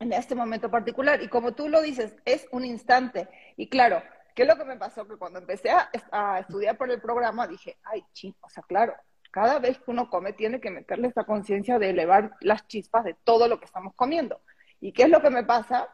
[0.00, 1.22] en este momento particular.
[1.22, 3.28] Y como tú lo dices, es un instante.
[3.56, 4.02] Y claro,
[4.34, 5.06] ¿qué es lo que me pasó?
[5.06, 8.94] Que cuando empecé a, estudiar por el programa dije, ay, ching, o sea, claro,
[9.30, 13.14] cada vez que uno come tiene que meterle esta conciencia de elevar las chispas de
[13.24, 14.40] todo lo que estamos comiendo.
[14.80, 15.88] ¿Y qué es lo que me pasa?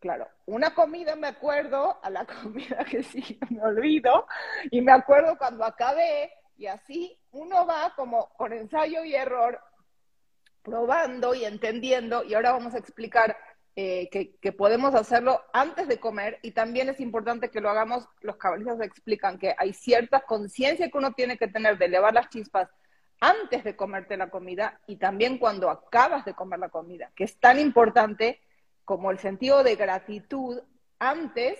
[0.00, 4.26] Claro, una comida me acuerdo, a la comida que sí me olvido,
[4.70, 9.60] y me acuerdo cuando acabé, y así uno va como con ensayo y error
[10.64, 13.36] probando y entendiendo, y ahora vamos a explicar
[13.76, 18.36] eh, que, podemos hacerlo antes de comer, y también es importante que lo hagamos, los
[18.36, 22.68] cabalistas explican que hay cierta conciencia que uno tiene que tener de elevar las chispas
[23.20, 27.38] antes de comerte la comida y también cuando acabas de comer la comida, que es
[27.38, 28.40] tan importante
[28.84, 30.60] como el sentido de gratitud
[30.98, 31.58] antes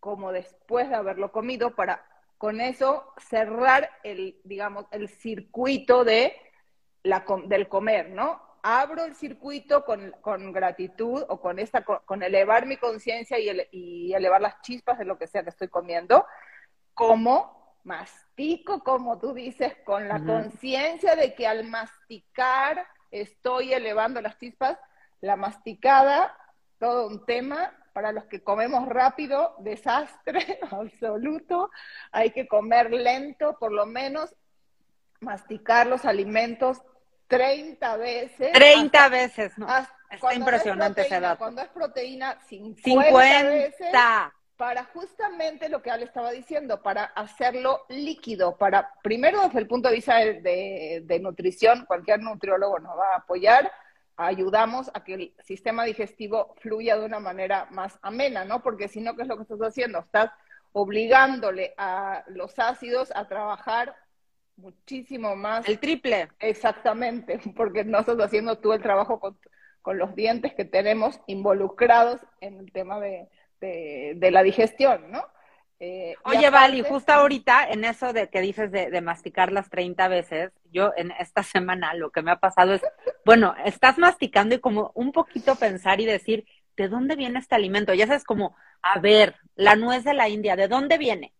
[0.00, 2.04] como después de haberlo comido para
[2.38, 6.34] con eso cerrar el, digamos, el circuito de
[7.02, 8.45] la, del comer, ¿no?
[8.66, 14.60] Abro el circuito con, gratitud o con, esta, con elevar mi conciencia y, elevar las
[14.62, 16.26] chispas de lo que sea que estoy comiendo,
[16.92, 24.36] como mastico, como tú dices, con la conciencia de que al masticar estoy elevando las
[24.36, 24.76] chispas,
[25.20, 26.36] la masticada,
[26.80, 31.70] todo un tema, para los que comemos rápido, desastre absoluto,
[32.10, 34.34] hay que comer lento, por lo menos
[35.20, 36.82] masticar los alimentos
[37.28, 38.52] 30 veces.
[38.52, 39.66] 30 veces, ¿no?
[40.10, 41.38] Está impresionante ese dato.
[41.38, 43.88] Cuando es proteína, 50, veces.
[44.56, 49.90] Para justamente lo que Ale estaba diciendo, para hacerlo líquido, para, primero desde el punto
[49.90, 53.70] de vista de, de nutrición, cualquier nutriólogo nos va a apoyar,
[54.16, 58.62] ayudamos a que el sistema digestivo fluya de una manera más amena, ¿no?
[58.62, 59.98] Porque si no, ¿qué es lo que estás haciendo?
[59.98, 60.30] Estás
[60.72, 63.94] obligándole a los ácidos a trabajar
[64.56, 65.68] muchísimo más.
[65.68, 66.28] El triple.
[66.40, 69.38] Exactamente, porque no estás haciendo tú el trabajo con,
[69.96, 73.28] los dientes que tenemos involucrados en el tema de,
[73.60, 75.24] la digestión, ¿no?
[75.78, 80.08] Eh, Oye, Vali, justo ahorita en eso de que dices de, de masticar las 30
[80.08, 82.82] veces, yo en esta semana lo que me ha pasado es,
[83.24, 87.94] bueno, estás masticando y como un poquito pensar y decir, ¿de dónde viene este alimento?
[87.94, 91.32] Ya sabes, como, a ver, la nuez de la India, ¿de dónde viene?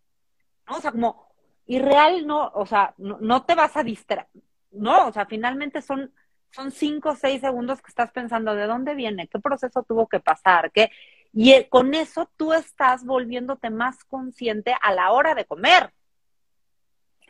[0.67, 0.77] ¿No?
[0.77, 1.26] O sea, como,
[1.67, 4.27] y real no, o sea, no, te vas a distraer,
[4.71, 6.13] no, o sea, finalmente son,
[6.51, 10.19] son cinco o seis segundos que estás pensando de dónde viene, qué proceso tuvo que
[10.21, 10.89] pasar, qué,
[11.33, 15.93] y eh, con eso tú estás volviéndote más consciente a la hora de comer.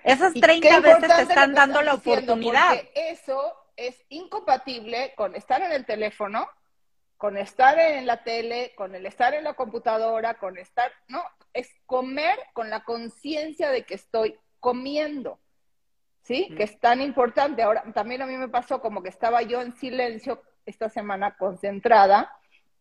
[0.04, 2.78] Esas 30 veces te están dando la oportunidad.
[2.96, 6.48] Eso es incompatible con estar en el teléfono,
[7.18, 11.70] con estar en la tele, con el estar en la computadora, con estar, no, es
[11.86, 15.40] comer con la conciencia de que estoy comiendo,
[16.22, 16.54] ¿sí?
[16.56, 17.64] Que es tan importante.
[17.64, 22.32] Ahora, también a mí me pasó como que estaba yo en silencio esta semana concentrada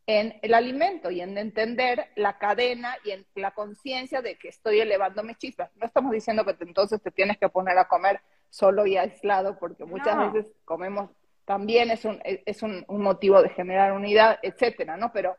[0.06, 4.80] en el alimento y en entender la cadena y en la conciencia de que estoy
[4.80, 5.70] elevando mis chispas.
[5.76, 9.84] No estamos diciendo que entonces te tienes que poner a comer solo y aislado, porque
[9.84, 11.10] muchas veces comemos
[11.46, 15.12] también es un, es un, motivo de generar unidad, etcétera, ¿no?
[15.12, 15.36] Pero,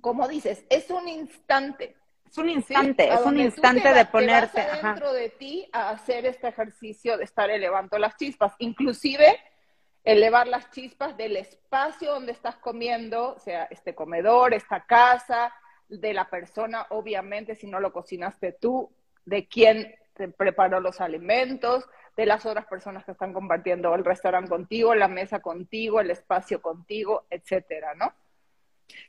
[0.00, 1.96] como dices, es un instante.
[2.30, 7.18] Es un instante, es un instante de ponerte dentro de ti a hacer este ejercicio
[7.18, 9.38] de estar elevando las chispas, inclusive
[10.02, 15.52] elevar las chispas del espacio donde estás comiendo, sea este comedor, esta casa,
[15.88, 18.90] de la persona, obviamente, si no lo cocinaste tú,
[19.24, 21.84] de quién te preparó los alimentos,
[22.16, 26.62] de las otras personas que están compartiendo el restaurante contigo, la mesa contigo, el espacio
[26.62, 28.12] contigo, etcétera, ¿no?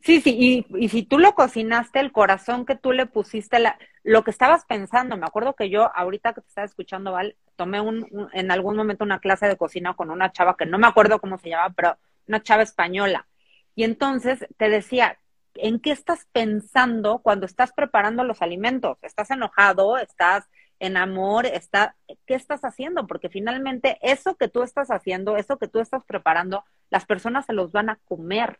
[0.02, 3.78] Sí, sí, y, y si tú lo cocinaste, el corazón que tú le pusiste, la,
[4.04, 7.80] lo que estabas pensando, me acuerdo que yo ahorita que te estaba escuchando, Val, tomé
[7.80, 11.20] un, en algún momento una clase de cocina con una chava que no me acuerdo
[11.20, 13.28] cómo se llama, pero una chava española.
[13.76, 15.20] Y entonces te decía,
[15.56, 18.98] ¿en qué estás pensando cuando estás preparando los alimentos?
[19.02, 19.98] ¿Estás enojado?
[19.98, 20.48] ¿Estás
[20.80, 21.46] en amor?
[21.46, 23.08] Está, ¿Qué estás haciendo?
[23.08, 27.54] Porque finalmente eso que tú estás haciendo, eso que tú estás preparando, las personas se
[27.54, 28.60] los van a comer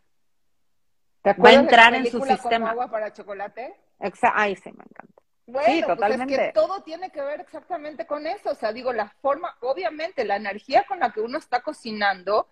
[1.34, 2.70] va a entrar en su sistema.
[2.70, 3.74] agua para chocolate?
[4.00, 4.38] Exacto.
[4.38, 5.22] Ay, sí, me encanta.
[5.46, 6.34] Bueno, sí, totalmente.
[6.34, 8.50] Pues es que todo tiene que ver exactamente con eso.
[8.50, 12.48] O sea, digo, la forma, obviamente, la energía con la que uno está cocinando,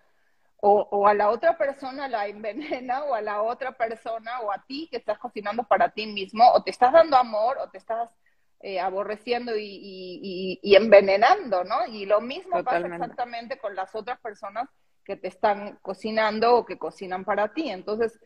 [0.59, 4.63] o, o, a la otra persona la envenena, o a la otra persona, o a
[4.65, 8.09] ti que estás cocinando para ti mismo, o te estás dando amor, o te estás
[8.59, 11.85] eh, aborreciendo y, y, y, envenenando, ¿no?
[11.87, 14.67] Y lo mismo pasa exactamente con las otras personas
[15.03, 17.69] que te están cocinando o que cocinan para ti.
[17.69, 18.19] Entonces,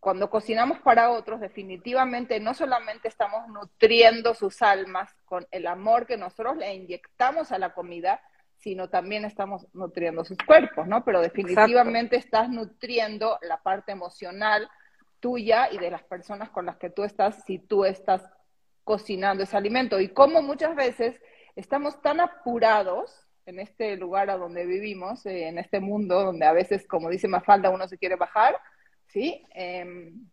[0.00, 6.16] cuando cocinamos para otros, definitivamente no solamente estamos nutriendo sus almas con el amor que
[6.16, 8.20] nosotros le inyectamos a la comida,
[8.56, 11.04] sino también estamos nutriendo sus cuerpos, ¿no?
[11.04, 14.68] Pero definitivamente estás nutriendo la parte emocional
[15.20, 18.22] tuya y de las personas con las que tú estás si tú estás
[18.84, 20.00] cocinando ese alimento.
[20.00, 21.20] Y como muchas veces
[21.56, 26.52] estamos tan apurados en este lugar a donde vivimos, eh, en este mundo donde a
[26.52, 28.56] veces, como dice Mafalda, uno se quiere bajar,
[29.08, 29.44] ¿sí?
[29.50, 30.28] Em,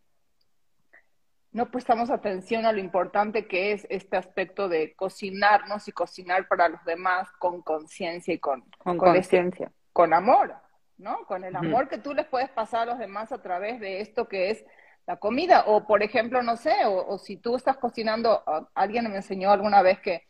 [1.51, 6.69] no prestamos atención a lo importante que es este aspecto de cocinarnos y cocinar para
[6.69, 9.71] los demás con conciencia y con, con, conciencia.
[9.91, 10.53] con amor,
[10.97, 11.25] ¿no?
[11.25, 14.27] Con el amor que tú les puedes pasar a los demás a través de esto
[14.27, 14.65] que es
[15.07, 15.63] la comida.
[15.65, 18.43] O, por ejemplo, no sé, o, si tú estás cocinando,
[18.75, 20.27] alguien me enseñó alguna vez que,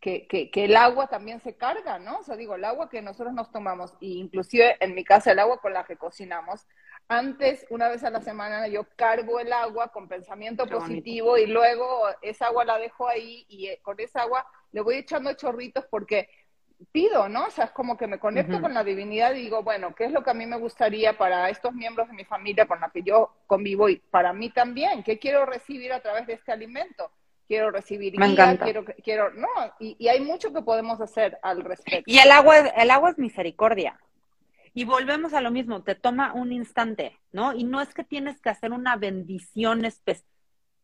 [0.00, 2.20] que, que, el agua también se carga, ¿no?
[2.20, 5.38] O sea, digo, el agua que nosotros nos tomamos, e inclusive en mi casa el
[5.38, 6.66] agua con la que cocinamos,
[7.08, 12.04] antes, una vez a la semana, yo cargo el agua con pensamiento positivo y luego
[12.22, 16.28] esa agua la dejo ahí y eh, con esa agua le voy echando chorritos porque
[16.90, 17.46] pido, ¿no?
[17.46, 20.12] O sea, es como que me conecto con la divinidad y digo, bueno, ¿qué es
[20.12, 23.02] lo que a mí me gustaría para estos miembros de mi familia con los que
[23.02, 25.02] yo convivo y para mí también?
[25.02, 27.10] ¿Qué quiero recibir a través de este alimento?
[27.46, 32.04] Quiero recibir guía, quiero, quiero, no, y, y, hay mucho que podemos hacer al respecto.
[32.06, 33.98] Y el agua, el agua es misericordia.
[34.72, 37.52] Y volvemos a lo mismo, te toma un instante, ¿no?
[37.52, 40.32] Y no es que tienes que hacer una bendición especial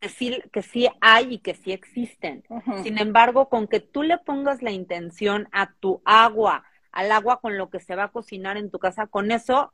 [0.01, 2.45] que sí, que sí hay y que sí existen.
[2.83, 7.59] Sin embargo, con que tú le pongas la intención a tu agua, al agua con
[7.59, 9.73] lo que se va a cocinar en tu casa, con eso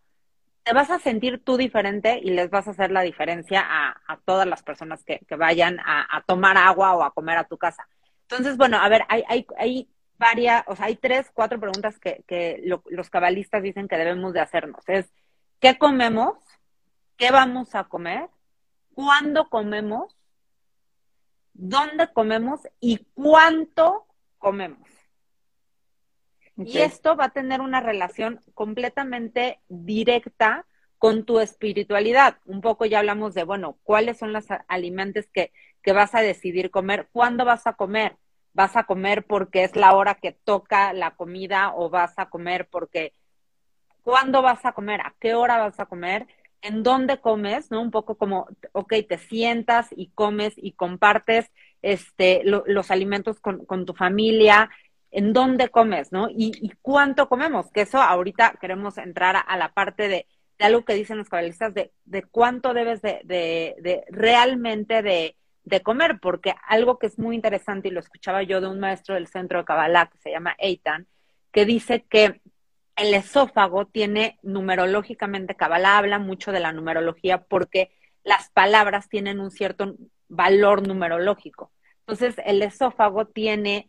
[0.62, 4.16] te vas a sentir tú diferente y les vas a hacer la diferencia a, a
[4.16, 7.58] todas las personas que, que vayan a, a, tomar agua o a comer a tu
[7.58, 7.86] casa.
[8.22, 12.24] Entonces, bueno, a ver, hay, hay, hay varias, o sea, hay tres, cuatro preguntas que,
[12.26, 14.82] que los cabalistas dicen que debemos de hacernos.
[14.88, 15.12] Es,
[15.60, 16.38] ¿qué comemos?
[17.18, 18.30] ¿Qué vamos a comer?
[18.94, 20.16] ¿Cuándo comemos?
[21.52, 22.60] ¿Dónde comemos?
[22.80, 24.06] ¿Y cuánto
[24.38, 24.88] comemos?
[26.56, 30.66] Y esto va a tener una relación completamente directa
[30.98, 32.38] con tu espiritualidad.
[32.44, 35.52] Un poco ya hablamos de, bueno, cuáles son los alimentos que,
[35.82, 38.16] que vas a decidir comer, cuándo vas a comer,
[38.52, 42.68] vas a comer porque es la hora que toca la comida o vas a comer
[42.68, 43.12] porque
[44.02, 46.28] cuándo vas a comer, a qué hora vas a comer,
[46.64, 47.82] en dónde comes, ¿no?
[47.82, 51.50] Un poco como, ok, te sientas y comes y compartes
[51.82, 54.70] este, los alimentos con, con, tu familia,
[55.10, 56.28] en dónde comes, ¿no?
[56.30, 60.26] Y, cuánto comemos, que eso ahorita queremos entrar a, la parte de,
[60.58, 66.18] de, algo que dicen los cabalistas, de, de cuánto debes de, de, realmente de comer,
[66.18, 69.58] porque algo que es muy interesante, y lo escuchaba yo de un maestro del centro
[69.58, 71.06] de Kabbalah que se llama Eitan,
[71.52, 72.40] que dice que
[72.96, 77.90] el esófago tiene numerológicamente, Kabbalah habla mucho de la numerología porque
[78.22, 79.96] las palabras tienen un cierto
[80.28, 81.72] valor numerológico.
[82.00, 83.88] Entonces, el esófago tiene,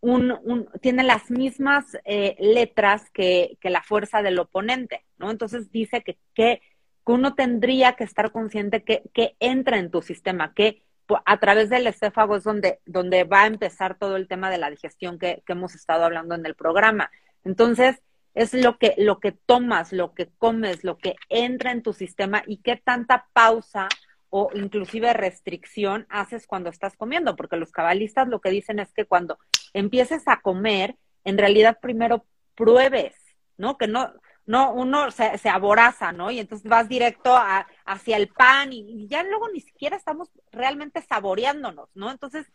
[0.00, 5.30] un, un tiene las mismas eh, letras que, que, la fuerza del oponente, ¿no?
[5.30, 6.60] Entonces dice que, que,
[7.04, 10.84] uno tendría que estar consciente que, que entra en tu sistema, que
[11.24, 14.70] a través del esófago es donde, donde va a empezar todo el tema de la
[14.70, 17.10] digestión que, que, hemos estado hablando en el programa.
[17.44, 18.00] Entonces,
[18.34, 22.42] es lo que, lo que tomas, lo que comes, lo que entra en tu sistema
[22.46, 23.88] y qué tanta pausa
[24.30, 29.04] o inclusive restricción haces cuando estás comiendo, porque los cabalistas lo que dicen es que
[29.04, 29.38] cuando
[29.74, 32.24] empieces a comer, en realidad primero
[32.54, 33.14] pruebes,
[33.58, 33.76] ¿no?
[33.76, 34.10] Que no,
[34.46, 36.30] no, uno se, se aboraza, ¿no?
[36.30, 41.02] Y entonces vas directo a, hacia el pan y, ya luego ni siquiera estamos realmente
[41.02, 42.10] saboreándonos, ¿no?
[42.10, 42.50] Entonces,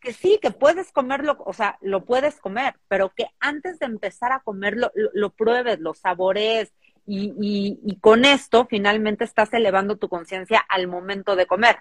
[0.00, 4.32] que sí, que puedes comerlo, o sea, lo puedes comer, pero que antes de empezar
[4.32, 6.72] a comerlo, lo, pruebes, lo saborees,
[7.08, 11.76] y, y, y, con esto finalmente estás elevando tu conciencia al momento de comer.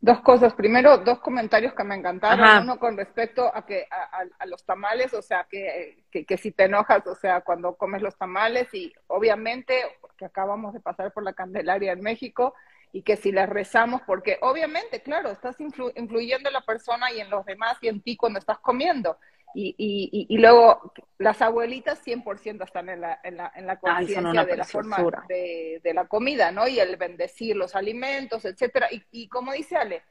[0.00, 0.54] Dos cosas.
[0.54, 2.62] Primero, dos comentarios que me encantaron.
[2.62, 7.06] Uno con respecto a que a, los tamales, o sea, que, que, si te enojas,
[7.06, 9.82] o sea, cuando comes los tamales y obviamente
[10.16, 12.54] que acabamos de pasar por la Candelaria en México
[12.92, 17.30] y que si les rezamos, porque obviamente, claro, estás influyendo en la persona y en
[17.30, 19.18] los demás y en ti cuando estás comiendo.
[19.54, 24.44] Y, y, y, luego las abuelitas 100% están en la, en la, en la conciencia
[24.44, 26.68] de la forma de, de, la comida, ¿no?
[26.68, 28.88] Y el bendecir los alimentos, etcétera.
[28.92, 30.02] Y, y como dice Ale,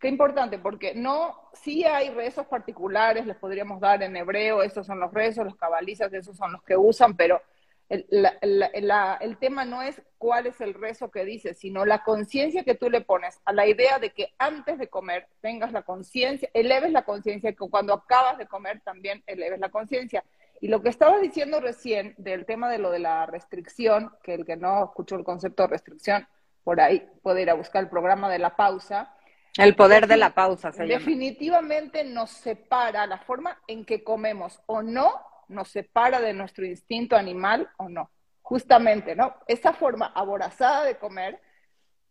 [0.00, 4.98] qué importante, porque no, sí hay rezos particulares, les podríamos dar en hebreo, estos son
[4.98, 7.40] los rezos, los cabalizas, esos son los que usan, pero
[7.88, 12.88] el, tema no es cuál es el rezo que dices, sino la conciencia que tú
[12.88, 17.04] le pones a la idea de que antes de comer tengas la conciencia, eleves la
[17.04, 20.24] conciencia, que cuando acabas de comer también eleves la conciencia.
[20.60, 24.46] Y lo que estaba diciendo recién del tema de lo de la restricción, que el
[24.46, 26.26] que no escuchó el concepto de restricción,
[26.64, 29.14] por ahí puede ir a buscar el programa de la pausa.
[29.58, 34.82] El poder de la pausa se Definitivamente nos separa la forma en que comemos o
[34.82, 38.10] no nos separa de nuestro instinto animal o no.
[38.42, 39.36] Justamente, ¿no?
[39.46, 41.40] Esa forma aborazada de comer,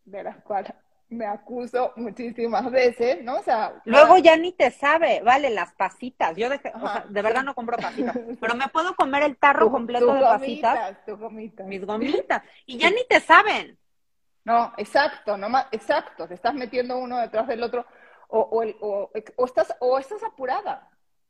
[0.06, 0.74] de la cual
[1.12, 3.36] me acuso muchísimas veces, ¿no?
[3.36, 6.36] O sea, luego ya ni te sabe, vale, las pasitas.
[6.38, 6.62] Yo de,
[7.10, 11.18] de verdad no compro pasitas, pero me puedo comer el tarro completo de pasitas, tu
[11.18, 11.68] gomitas.
[11.68, 13.78] mis gomitas, y ya ni te saben.
[14.46, 17.86] No, exacto, no más, exacto, te estás metiendo uno detrás del otro,
[18.30, 20.90] o, o, o, o estás, o estás apurada,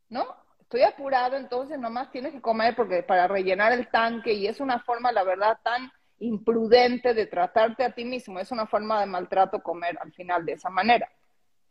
[0.10, 0.28] ¿no?
[0.72, 4.80] Estoy apurado, entonces nomás tienes que comer porque para rellenar el tanque y es una
[4.80, 9.62] forma, la verdad, tan imprudente de tratarte a ti mismo, es una forma de maltrato
[9.62, 11.12] comer al final de esa manera,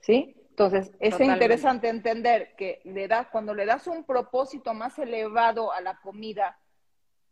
[0.00, 0.36] ¿sí?
[0.50, 5.80] Entonces, es interesante entender que le das, cuando le das un propósito más elevado a
[5.80, 6.58] la comida,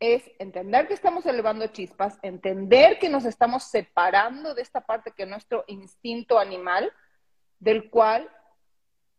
[0.00, 5.24] es entender que estamos elevando chispas, entender que nos estamos separando de esta parte que
[5.24, 6.90] es nuestro instinto animal,
[7.58, 8.30] del cual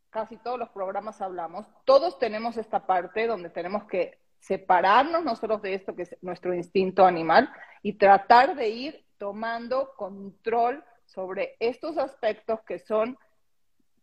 [0.10, 5.74] casi todos los programas hablamos, todos tenemos esta parte donde tenemos que separarnos nosotros de
[5.74, 7.52] esto que es nuestro instinto animal
[7.82, 13.18] y tratar de ir tomando control sobre estos aspectos que son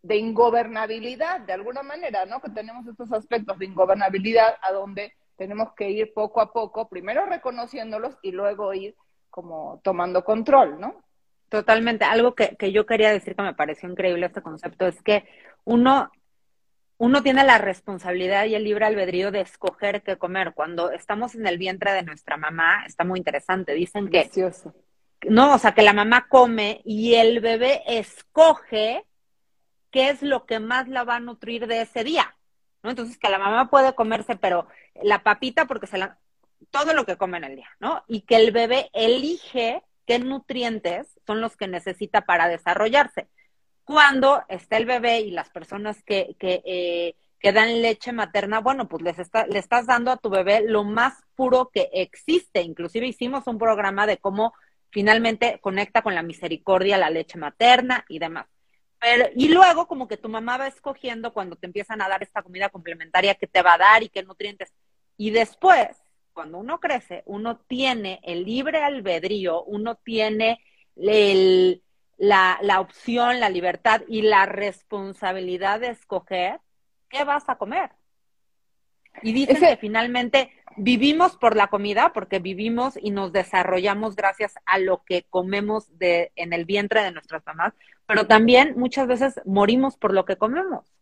[0.03, 2.41] de ingobernabilidad, de alguna manera, ¿no?
[2.41, 7.27] Que tenemos estos aspectos de ingobernabilidad a donde tenemos que ir poco a poco, primero
[7.27, 8.95] reconociéndolos y luego ir
[9.31, 11.03] como tomando control, ¿no?
[11.49, 12.05] Totalmente.
[12.05, 15.25] Algo que, que yo quería decir que me pareció increíble este concepto es que
[15.67, 16.11] uno,
[16.97, 20.55] uno tiene la responsabilidad y el libre albedrío de escoger qué comer.
[20.55, 23.75] Cuando estamos en el vientre de nuestra mamá, está muy interesante.
[23.75, 24.31] Dicen que.
[25.29, 29.05] No, o sea, que la mamá come y el bebé escoge
[29.91, 32.37] qué es lo que más la va a nutrir de ese día.
[32.83, 32.91] ¿no?
[32.91, 34.69] Entonces, que la mamá puede comerse, pero
[35.03, 36.19] la papita, porque se la.
[36.71, 38.05] todo lo que come en el día, ¿no?
[38.07, 43.29] Y que el bebé elige qué nutrientes son los que necesita para desarrollarse
[43.87, 48.89] cuando está el bebé y las personas que, que, eh, que dan leche materna, bueno,
[48.89, 52.62] pues les está, le estás dando a tu bebé lo más puro que existe.
[52.62, 54.55] Inclusive hicimos un programa de cómo
[54.91, 58.47] finalmente conecta con la misericordia la leche materna y demás.
[58.99, 62.43] Pero, y luego como que tu mamá va escogiendo cuando te empiezan a dar esta
[62.43, 64.72] comida complementaria que te va a dar y qué nutrientes.
[65.16, 65.91] Y después,
[66.32, 70.61] cuando uno crece, uno tiene el libre albedrío, uno tiene
[70.97, 71.84] el,
[72.17, 76.61] la, la opción, la libertad y la responsabilidad de escoger
[77.09, 77.91] qué vas a comer.
[79.23, 84.79] Y dicen que finalmente vivimos por la comida porque vivimos y nos desarrollamos gracias a
[84.79, 87.73] lo que comemos de, en el vientre de nuestras mamás,
[88.07, 90.93] pero también muchas veces morimos por lo que comemos.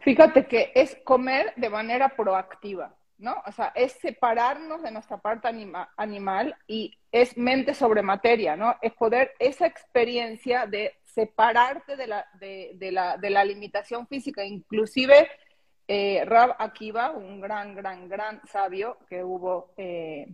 [0.00, 2.96] Fíjate que es comer de manera proactiva.
[3.20, 3.36] ¿No?
[3.46, 5.48] O sea, es separarnos de nuestra parte
[5.96, 8.74] animal y es mente sobre materia, ¿no?
[8.80, 15.28] Es poder, esa experiencia de separarte de la, de, la, de la limitación física, inclusive
[15.86, 20.28] eh, Rab Akiva, un gran, gran, gran sabio que hubo eh,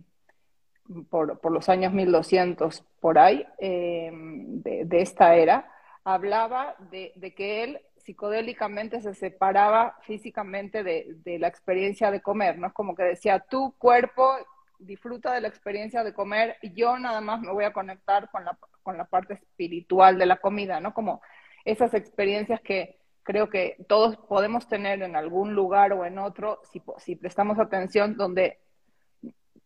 [1.09, 5.69] por, por, los años 1200 por ahí, eh, de, de, esta era,
[6.03, 12.67] hablaba de que él psicodélicamente se separaba físicamente de, la experiencia de comer, ¿no?
[12.67, 14.33] Es como que decía, tu cuerpo
[14.79, 18.45] disfruta de la experiencia de comer, y yo nada más me voy a conectar con
[18.45, 20.93] la, con la parte espiritual de la comida, ¿no?
[20.93, 21.21] Como
[21.65, 26.81] esas experiencias que creo que todos podemos tener en algún lugar o en otro, si,
[26.99, 28.59] si prestamos atención, donde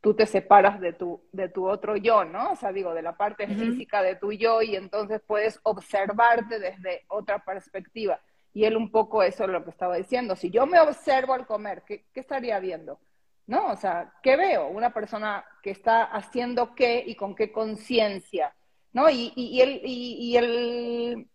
[0.02, 2.54] tú te separas de tu, de tu otro yo, ¿no?
[2.54, 7.06] O sea, digo, de la parte física de tu yo y entonces puedes observarte desde
[7.08, 8.20] otra perspectiva.
[8.54, 10.36] Y él un poco eso es lo que estaba diciendo.
[10.36, 13.00] Si yo me observo al comer, ¿qué, qué estaría viendo?
[13.48, 13.72] ¿No?
[13.72, 14.68] O sea, ¿qué veo?
[14.68, 18.54] Una persona que está haciendo qué y con qué conciencia,
[18.94, 19.10] ¿no?
[19.10, 21.30] Y, y, y, el, y, el,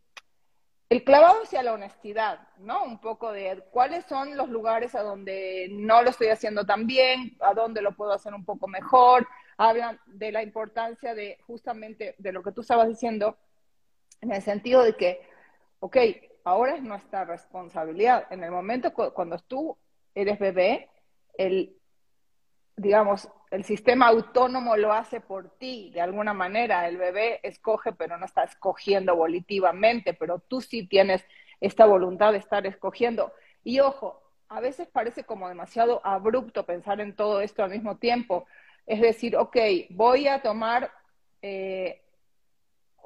[0.89, 2.85] el clavado hacia la honestidad, ¿no?
[2.85, 7.37] Un poco de cuáles son los lugares a donde no lo estoy haciendo tan bien,
[7.41, 9.27] a dónde lo puedo hacer un poco mejor.
[9.57, 13.37] Hablan de la importancia de justamente de lo que tú estabas diciendo,
[14.21, 15.29] en el sentido de que,
[15.81, 15.97] ok,
[16.47, 18.29] ahora es nuestra responsabilidad.
[18.31, 19.77] En el momento cuando tú
[20.15, 20.89] eres bebé,
[21.37, 21.77] el,
[22.77, 26.87] digamos, el sistema autónomo lo hace por ti, de alguna manera.
[26.87, 31.25] El bebé escoge, pero no está escogiendo volitivamente, pero tú sí tienes
[31.61, 33.33] esta voluntad de estar escogiendo.
[33.65, 38.47] Y ojo, a veces parece como demasiado abrupto pensar en todo esto al mismo tiempo.
[38.87, 39.57] Es decir, ok,
[39.91, 40.93] voy a tomar
[41.43, 42.05] eh,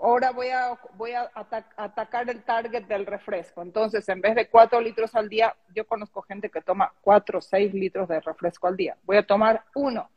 [0.01, 1.31] ahora voy a, voy a
[1.77, 3.63] atacar el target del refresco.
[3.63, 7.43] Entonces, en vez de cuatro litros al día, yo conozco gente que toma cuatro o
[7.43, 8.97] seis litros de refresco al día.
[9.05, 10.11] Voy a tomar uno,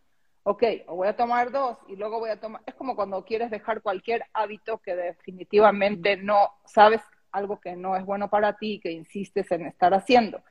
[0.44, 2.62] ok, o voy a tomar dos y luego voy a tomar.
[2.66, 8.06] Es como cuando quieres dejar cualquier hábito que definitivamente no sabes algo que no es
[8.06, 10.42] bueno para ti y que insistes en estar haciendo.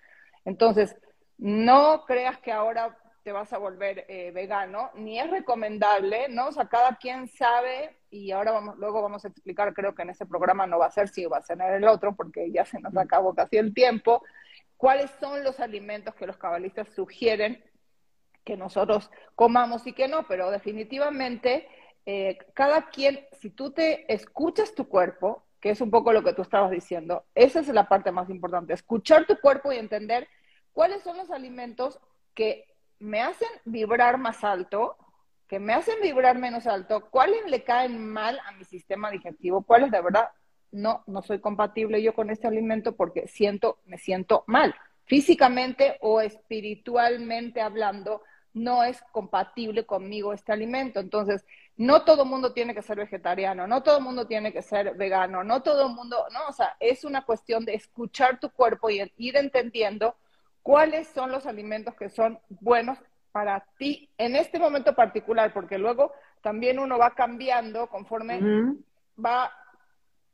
[0.44, 0.96] Entonces,
[1.38, 6.48] no creas que ahora te vas a volver eh, vegano, ni es recomendable, ¿no?
[6.48, 10.10] O sea, cada quien sabe, y ahora vamos, luego vamos a explicar, creo que en
[10.10, 12.64] ese programa no va a ser, si va a ser en el otro, porque ya
[12.64, 14.22] se nos acabó casi el tiempo,
[14.76, 17.62] cuáles son los alimentos que los cabalistas sugieren
[18.44, 21.68] que nosotros comamos y que no, pero definitivamente
[22.06, 26.32] eh, cada quien, si tú te escuchas tu cuerpo, que es un poco lo que
[26.32, 30.28] tú estabas diciendo, esa es la parte más importante, escuchar tu cuerpo y entender
[30.72, 32.00] cuáles son los alimentos
[32.34, 32.66] que
[33.02, 34.96] me hacen vibrar más alto,
[35.48, 39.90] que me hacen vibrar menos alto, cuáles le caen mal a mi sistema digestivo, cuáles
[39.90, 40.30] de verdad
[40.70, 44.74] no, no soy compatible yo con este alimento porque siento, me siento mal.
[45.04, 48.22] Físicamente o espiritualmente hablando,
[48.54, 51.00] no es compatible conmigo este alimento.
[51.00, 51.44] Entonces,
[51.76, 55.60] no todo mundo tiene que ser vegetariano, no todo mundo tiene que ser vegano, no
[55.62, 60.14] todo mundo, no, o sea, es una cuestión de escuchar tu cuerpo y ir entendiendo
[60.62, 62.98] cuáles son los alimentos que son buenos
[63.32, 68.40] para ti en este momento particular, porque luego también uno va cambiando conforme
[69.22, 69.50] va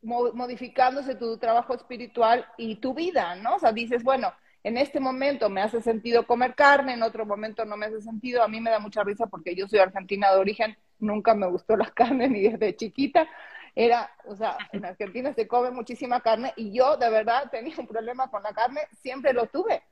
[0.02, 3.56] modificándose tu trabajo espiritual y tu vida, ¿no?
[3.56, 7.64] O sea, dices, bueno, en este momento me hace sentido comer carne, en otro momento
[7.64, 8.42] no me hace sentido.
[8.42, 11.76] A mí me da mucha risa porque yo soy argentina de origen, nunca me gustó
[11.76, 13.26] la carne ni desde chiquita.
[13.74, 17.86] Era, o sea, en Argentina se come muchísima carne y yo de verdad tenía un
[17.86, 19.82] problema con la carne, siempre lo tuve.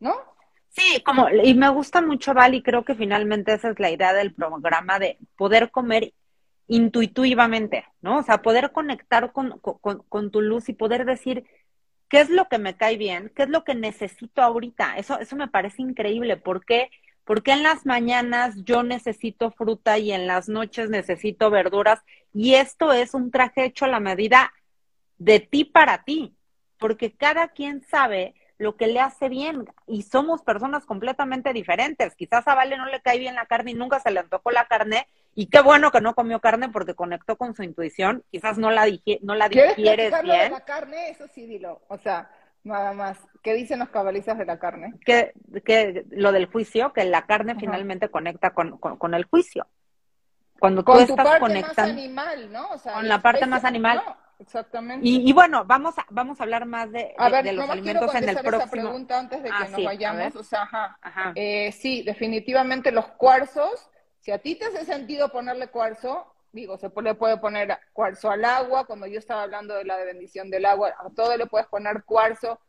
[0.00, 0.14] ¿No?
[0.70, 4.12] Sí, como, y me gusta mucho, Val, y creo que finalmente esa es la idea
[4.12, 6.12] del programa de poder comer
[6.68, 8.18] intuitivamente, ¿no?
[8.18, 11.44] O sea, poder conectar con, con, con, tu luz y poder decir
[12.08, 14.96] qué es lo que me cae bien, qué es lo que necesito ahorita.
[14.98, 16.36] Eso, eso me parece increíble.
[16.36, 16.90] ¿Por qué?
[17.24, 22.00] Porque en las mañanas yo necesito fruta y en las noches necesito verduras.
[22.32, 24.52] Y esto es un traje hecho a la medida
[25.16, 26.34] de ti para ti.
[26.78, 32.14] Porque cada quien sabe lo que le hace bien y somos personas completamente diferentes.
[32.16, 34.66] Quizás a Vale no le cae bien la carne y nunca se le antojó la
[34.66, 38.24] carne y qué bueno que no comió carne porque conectó con su intuición.
[38.30, 40.38] Quizás no la, dije, no la digieres bien.
[40.40, 41.10] De la carne?
[41.10, 41.80] Eso sí, dilo.
[41.86, 42.30] O sea,
[42.64, 43.18] nada más.
[43.42, 44.94] ¿Qué dicen los cabalistas de la carne?
[45.06, 45.32] Que,
[45.64, 49.68] que lo del juicio, que la carne finalmente conecta con, con, el juicio.
[50.58, 51.82] Cuando con tú estás parte conectando.
[51.82, 52.68] Más animal, ¿no?
[52.70, 54.02] O sea, con la parte más animal.
[54.38, 55.06] Exactamente.
[55.06, 57.12] Y, bueno, vamos a, vamos a hablar más de,
[57.42, 58.58] de, los alimentos en el próximo.
[58.58, 60.36] Esa pregunta antes de que ah, nos vayamos.
[60.36, 60.62] O sea,
[61.00, 61.32] ajá.
[61.34, 66.88] Eh, sí, definitivamente los cuarzos, si a ti te hace sentido ponerle cuarzo, digo, se
[67.02, 70.94] le puede poner cuarzo al agua, cuando yo estaba hablando de la bendición del agua,
[70.98, 72.60] a todo le puedes poner cuarzo,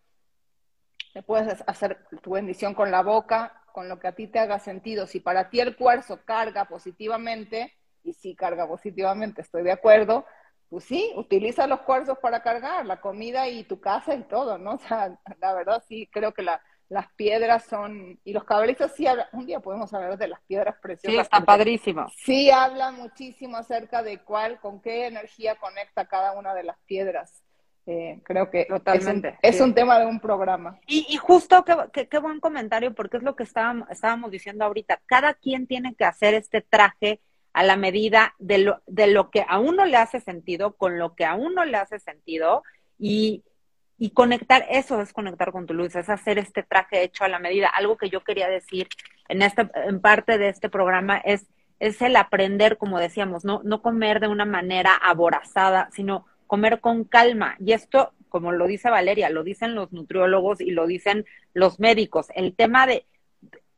[1.14, 4.58] le puedes hacer tu bendición con la boca, con lo que a ti te haga
[4.58, 5.06] sentido.
[5.06, 10.26] Si para ti el cuarzo carga positivamente, y sí carga positivamente, estoy de acuerdo,
[10.70, 14.72] pues sí, utiliza los cuarzos para cargar la comida y tu casa y todo, ¿no?
[14.76, 19.08] O sea, la verdad sí, creo que la, las piedras son, y los cabalistas sí
[19.08, 21.14] hablan, un día podemos hablar de las piedras preciosas.
[21.14, 22.08] Sí, está padrísimo.
[22.18, 27.44] Sí, habla muchísimo acerca de cuál, con qué energía conecta cada una de las piedras.
[27.86, 30.80] Eh, creo que Totalmente, es, un, tema de un programa.
[30.86, 35.02] Y, y justo, qué, qué, buen comentario, porque es lo que estábamos, estábamos diciendo ahorita,
[35.08, 37.20] cada quien tiene que hacer este traje
[37.60, 41.14] a la medida de lo, de lo que a uno le hace sentido, con lo
[41.14, 42.64] que a uno le hace sentido
[42.98, 43.44] y,
[43.98, 47.38] y conectar, eso es conectar con tu luz, es hacer este traje hecho a la
[47.38, 47.68] medida.
[47.68, 48.88] Algo que yo quería decir
[49.28, 51.48] en, este, en parte de este programa es,
[51.80, 57.04] es el aprender, como decíamos, no, no comer de una manera aborazada, sino comer con
[57.04, 57.58] calma.
[57.60, 62.28] Y esto como lo dice Valeria, lo dicen los nutriólogos y lo dicen los médicos.
[62.36, 63.06] El tema de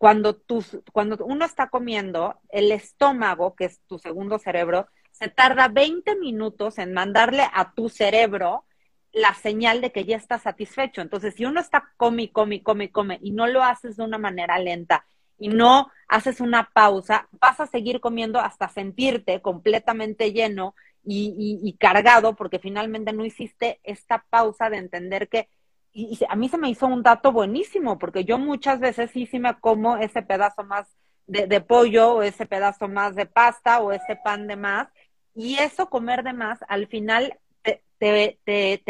[0.02, 5.68] cuando, tus, cuando uno está comiendo, el estómago, que es tu segundo cerebro, se tarda
[5.68, 8.66] 20 minutos en mandarle a tu cerebro
[9.12, 11.02] la señal de que ya está satisfecho.
[11.02, 14.58] Entonces, si uno está come, come, come, come y no lo haces de una manera
[14.58, 15.06] lenta
[15.38, 20.74] y no haces una pausa, vas a seguir comiendo hasta sentirte completamente lleno
[21.04, 25.48] y, cargado porque finalmente no hiciste esta pausa de entender que,
[25.94, 29.40] y, a mí se me hizo un dato buenísimo porque yo muchas veces sí, sí
[29.40, 30.88] me como ese pedazo más
[31.28, 34.88] de, de pollo o ese pedazo más de pasta o ese pan de más
[35.36, 37.38] y eso comer de más al final
[38.02, 38.82] te, te,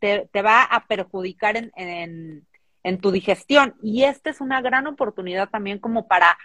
[0.00, 2.46] te, te va a perjudicar en, en,
[2.82, 3.76] en, tu digestión.
[3.80, 6.36] Y esta es una gran oportunidad también como para,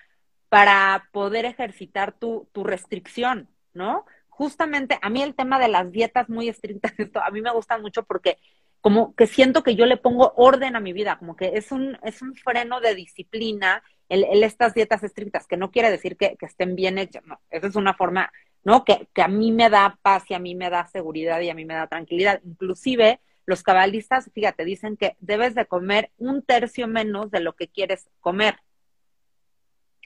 [0.48, 4.06] para poder ejercitar tu, tu restricción, ¿no?
[4.30, 7.80] Justamente a mí el tema de las dietas muy estrictas, esto a mí me gusta
[7.80, 8.38] mucho porque
[8.82, 11.98] como que siento que yo le pongo orden a mi vida, como que es un,
[12.04, 16.36] es un freno de disciplina el, el estas dietas estrictas, que no quiere decir que,
[16.36, 18.32] que estén bien hechas, no, esa es una forma
[18.64, 18.86] ¿no?
[18.86, 21.56] Que, que a mí me da paz y a mí me da seguridad y a
[21.56, 22.42] mí me da tranquilidad.
[22.44, 27.68] Inclusive los cabalistas, fíjate, dicen que debes de comer un tercio menos de lo que
[27.68, 28.58] quieres comer.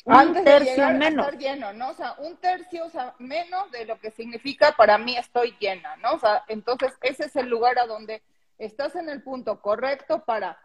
[0.05, 1.25] Un tercio menos.
[1.25, 1.89] estar lleno, ¿no?
[1.89, 5.95] O sea, un tercio o sea, menos de lo que significa para mí estoy llena,
[5.97, 6.13] ¿no?
[6.13, 8.21] O sea, entonces ese es el lugar a donde
[8.57, 10.57] estás en el punto correcto para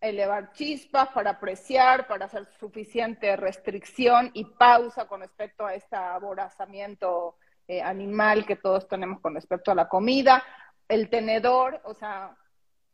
[0.00, 7.36] elevar chispas, para apreciar, para hacer suficiente restricción y pausa con respecto a este aborazamiento
[7.68, 10.42] eh, animal que todos tenemos con respecto a la comida.
[10.88, 12.36] El tenedor, o sea,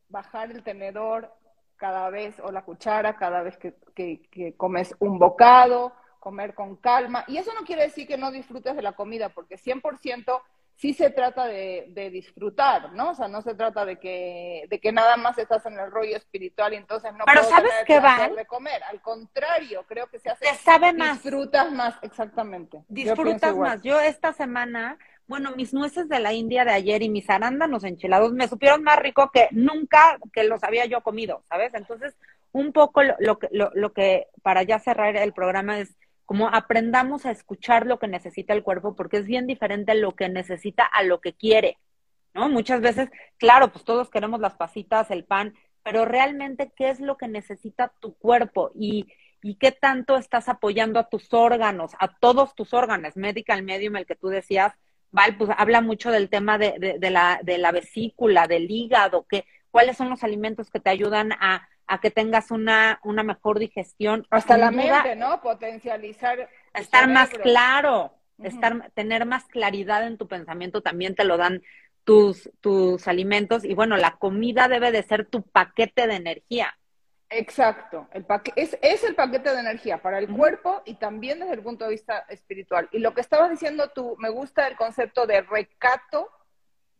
[0.08, 1.32] bajar el tenedor
[1.76, 7.24] cada vez o la cuchara cada vez que, comes un bocado, comer con calma.
[7.26, 10.40] Y eso no quiere decir que no disfrutes de la comida, porque 100%
[10.82, 13.10] sí se trata de, disfrutar, ¿no?
[13.10, 16.16] O sea, no se trata de que, de que nada más estás en el rollo
[16.16, 18.34] espiritual y entonces no Pero ¿sabes qué van?
[18.34, 18.82] de comer.
[18.90, 20.44] Al contrario, creo que se hace...
[20.44, 21.22] Te sabe más.
[21.22, 22.82] Disfrutas más, exactamente.
[22.88, 23.80] Disfrutas más.
[23.84, 28.32] Yo esta semana, bueno, mis nueces de la India de ayer y mis arándanos enchilados
[28.32, 31.72] me supieron más rico que nunca que los había yo comido, ¿sabes?
[31.74, 32.16] Entonces,
[32.50, 35.94] un poco lo, lo, lo, lo que, para ya cerrar el programa es
[36.32, 40.30] como aprendamos a escuchar lo que necesita el cuerpo, porque es bien diferente lo que
[40.30, 41.76] necesita a lo que quiere,
[42.32, 42.48] ¿no?
[42.48, 45.52] Muchas veces, claro, pues todos queremos las pasitas, el pan,
[45.82, 48.70] pero realmente, ¿qué es lo que necesita tu cuerpo?
[48.74, 49.08] Y,
[49.42, 54.06] y qué tanto estás apoyando a tus órganos, a todos tus órganos, medical medium, el
[54.06, 54.72] que tú decías,
[55.10, 59.26] Val, pues habla mucho del tema de, de, de, la, de la vesícula, del hígado,
[59.28, 63.58] que, cuáles son los alimentos que te ayudan a a que tengas una, una mejor
[63.58, 64.26] digestión.
[64.30, 65.42] Hasta la mente, ¿no?
[65.42, 66.48] Potencializar.
[66.72, 71.62] Estar más claro, estar, tener más claridad en tu pensamiento también te lo dan
[72.04, 73.62] tus, tus alimentos.
[73.62, 76.74] Y bueno, la comida debe de ser tu paquete de energía.
[77.28, 78.24] Exacto, el
[78.56, 81.90] es, es el paquete de energía para el cuerpo y también desde el punto de
[81.90, 82.88] vista espiritual.
[82.92, 86.30] Y lo que estabas diciendo tú, me gusta el concepto de recato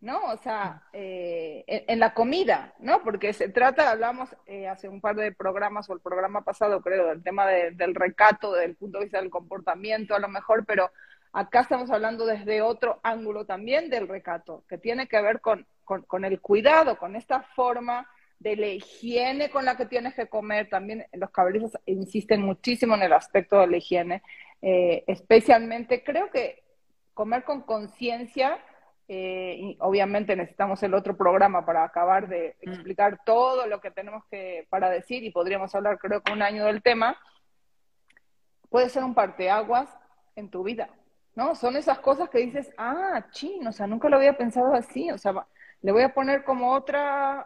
[0.03, 0.21] ¿no?
[0.33, 3.03] O sea, eh, en, la comida, ¿no?
[3.05, 7.07] Porque se trata, hablamos eh, hace un par de programas o el programa pasado, creo,
[7.07, 10.91] del tema del recato, desde el punto de vista del comportamiento a lo mejor, pero
[11.33, 16.25] acá estamos hablando desde otro ángulo también del recato, que tiene que ver con, con,
[16.25, 20.69] el cuidado, con esta forma de la higiene con la que tienes que comer.
[20.69, 24.23] También los cabalistas insisten muchísimo en el aspecto de la higiene,
[24.63, 26.65] eh, especialmente creo que
[27.15, 28.59] comer con conciencia
[29.15, 32.73] eh, y obviamente necesitamos el otro programa para acabar de mm.
[32.73, 36.65] explicar todo lo que tenemos que para decir y podríamos hablar creo que un año
[36.65, 37.19] del tema,
[38.71, 39.95] puede ser un parteaguas
[40.35, 40.89] en tu vida,
[41.35, 41.55] ¿no?
[41.55, 45.19] Son esas cosas que dices, ah, chin, o sea, nunca lo había pensado así, o
[45.19, 45.47] sea,
[45.83, 46.99] le voy a poner como otro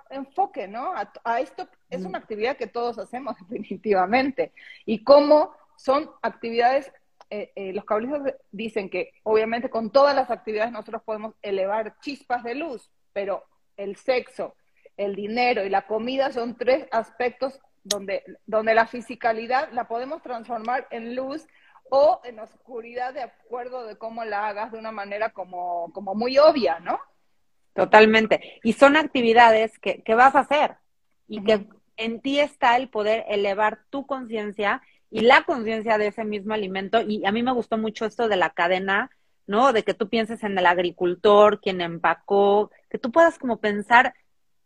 [0.08, 0.92] enfoque, ¿no?
[0.94, 2.06] A, a esto es mm.
[2.06, 4.52] una actividad que todos hacemos definitivamente
[4.84, 6.92] y cómo son actividades
[7.30, 12.44] eh, eh, los cabalistas dicen que obviamente con todas las actividades nosotros podemos elevar chispas
[12.44, 13.44] de luz, pero
[13.76, 14.54] el sexo,
[14.96, 20.86] el dinero y la comida son tres aspectos donde, donde la fisicalidad la podemos transformar
[20.90, 21.46] en luz
[21.90, 26.38] o en oscuridad de acuerdo de cómo la hagas de una manera como, como muy
[26.38, 26.98] obvia, ¿no?
[27.74, 28.60] Totalmente.
[28.64, 30.76] Y son actividades que, que vas a hacer
[31.28, 31.66] y que
[31.96, 37.00] en ti está el poder elevar tu conciencia y la conciencia de ese mismo alimento.
[37.00, 39.10] Y a mí me gustó mucho esto de la cadena,
[39.46, 39.72] ¿no?
[39.72, 44.14] De que tú pienses en el agricultor, quien empacó, que tú puedas como pensar,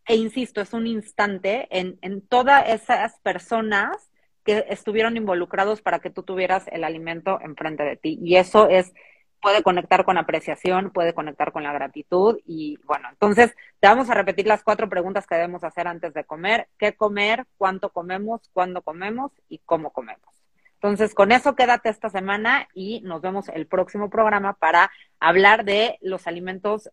[0.07, 4.11] e insisto, es un instante en, en todas esas personas
[4.45, 8.19] que estuvieron involucrados para que tú tuvieras el alimento enfrente de ti.
[8.23, 8.93] Y eso es
[9.41, 14.15] puede conectar con apreciación, puede conectar con la gratitud y bueno, entonces te vamos a
[14.15, 16.69] repetir las cuatro preguntas que debemos hacer antes de comer.
[16.79, 17.47] ¿Qué comer?
[17.57, 18.51] ¿Cuánto comemos?
[18.53, 19.33] ¿Cuándo comemos?
[19.49, 20.29] ¿Y cómo comemos?
[20.75, 25.99] Entonces, con eso quédate esta semana y nos vemos el próximo programa para hablar de
[26.01, 26.91] los alimentos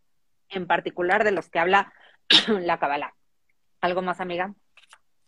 [0.50, 1.94] en particular de los que habla
[2.48, 3.14] la Kabbalah.
[3.80, 4.54] ¿Algo más, amiga?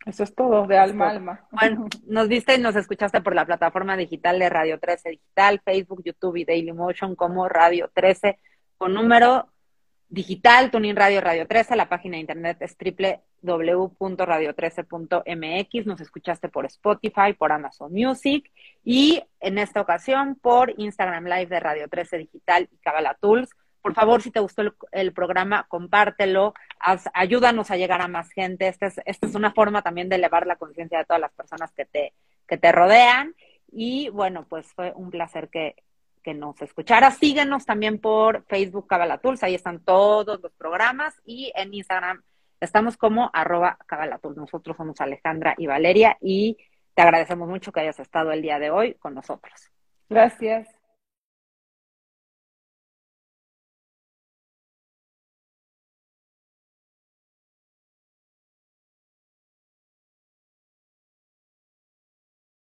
[0.05, 1.47] Eso es todo, de alma a alma.
[1.51, 6.03] Bueno, nos viste y nos escuchaste por la plataforma digital de Radio 13 Digital, Facebook,
[6.03, 8.39] YouTube y Daily Motion como Radio 13
[8.77, 9.49] con número
[10.09, 11.75] digital, Tuning Radio Radio 13.
[11.75, 12.75] La página de internet es
[13.43, 15.85] www.radio13.mx.
[15.85, 18.49] Nos escuchaste por Spotify, por Amazon Music
[18.83, 23.51] y en esta ocasión por Instagram Live de Radio 13 Digital y Kabbalah Tools.
[23.81, 26.53] Por favor, si te gustó el, programa, compártelo,
[27.13, 28.67] ayúdanos a llegar a más gente.
[28.67, 31.71] Esta es, esta es una forma también de elevar la conciencia de todas las personas
[31.71, 32.13] que te,
[32.47, 33.35] que te rodean.
[33.71, 35.75] Y bueno, pues fue un placer que,
[36.23, 37.11] que nos escuchara.
[37.11, 41.15] Síguenos también por Facebook Cabalatools, ahí están todos los programas.
[41.25, 42.21] Y en Instagram
[42.59, 44.37] estamos como arroba Cabalatools.
[44.37, 46.57] Nosotros somos Alejandra y Valeria y
[46.93, 49.69] te agradecemos mucho que hayas estado el día de hoy con nosotros.
[50.09, 50.78] Gracias.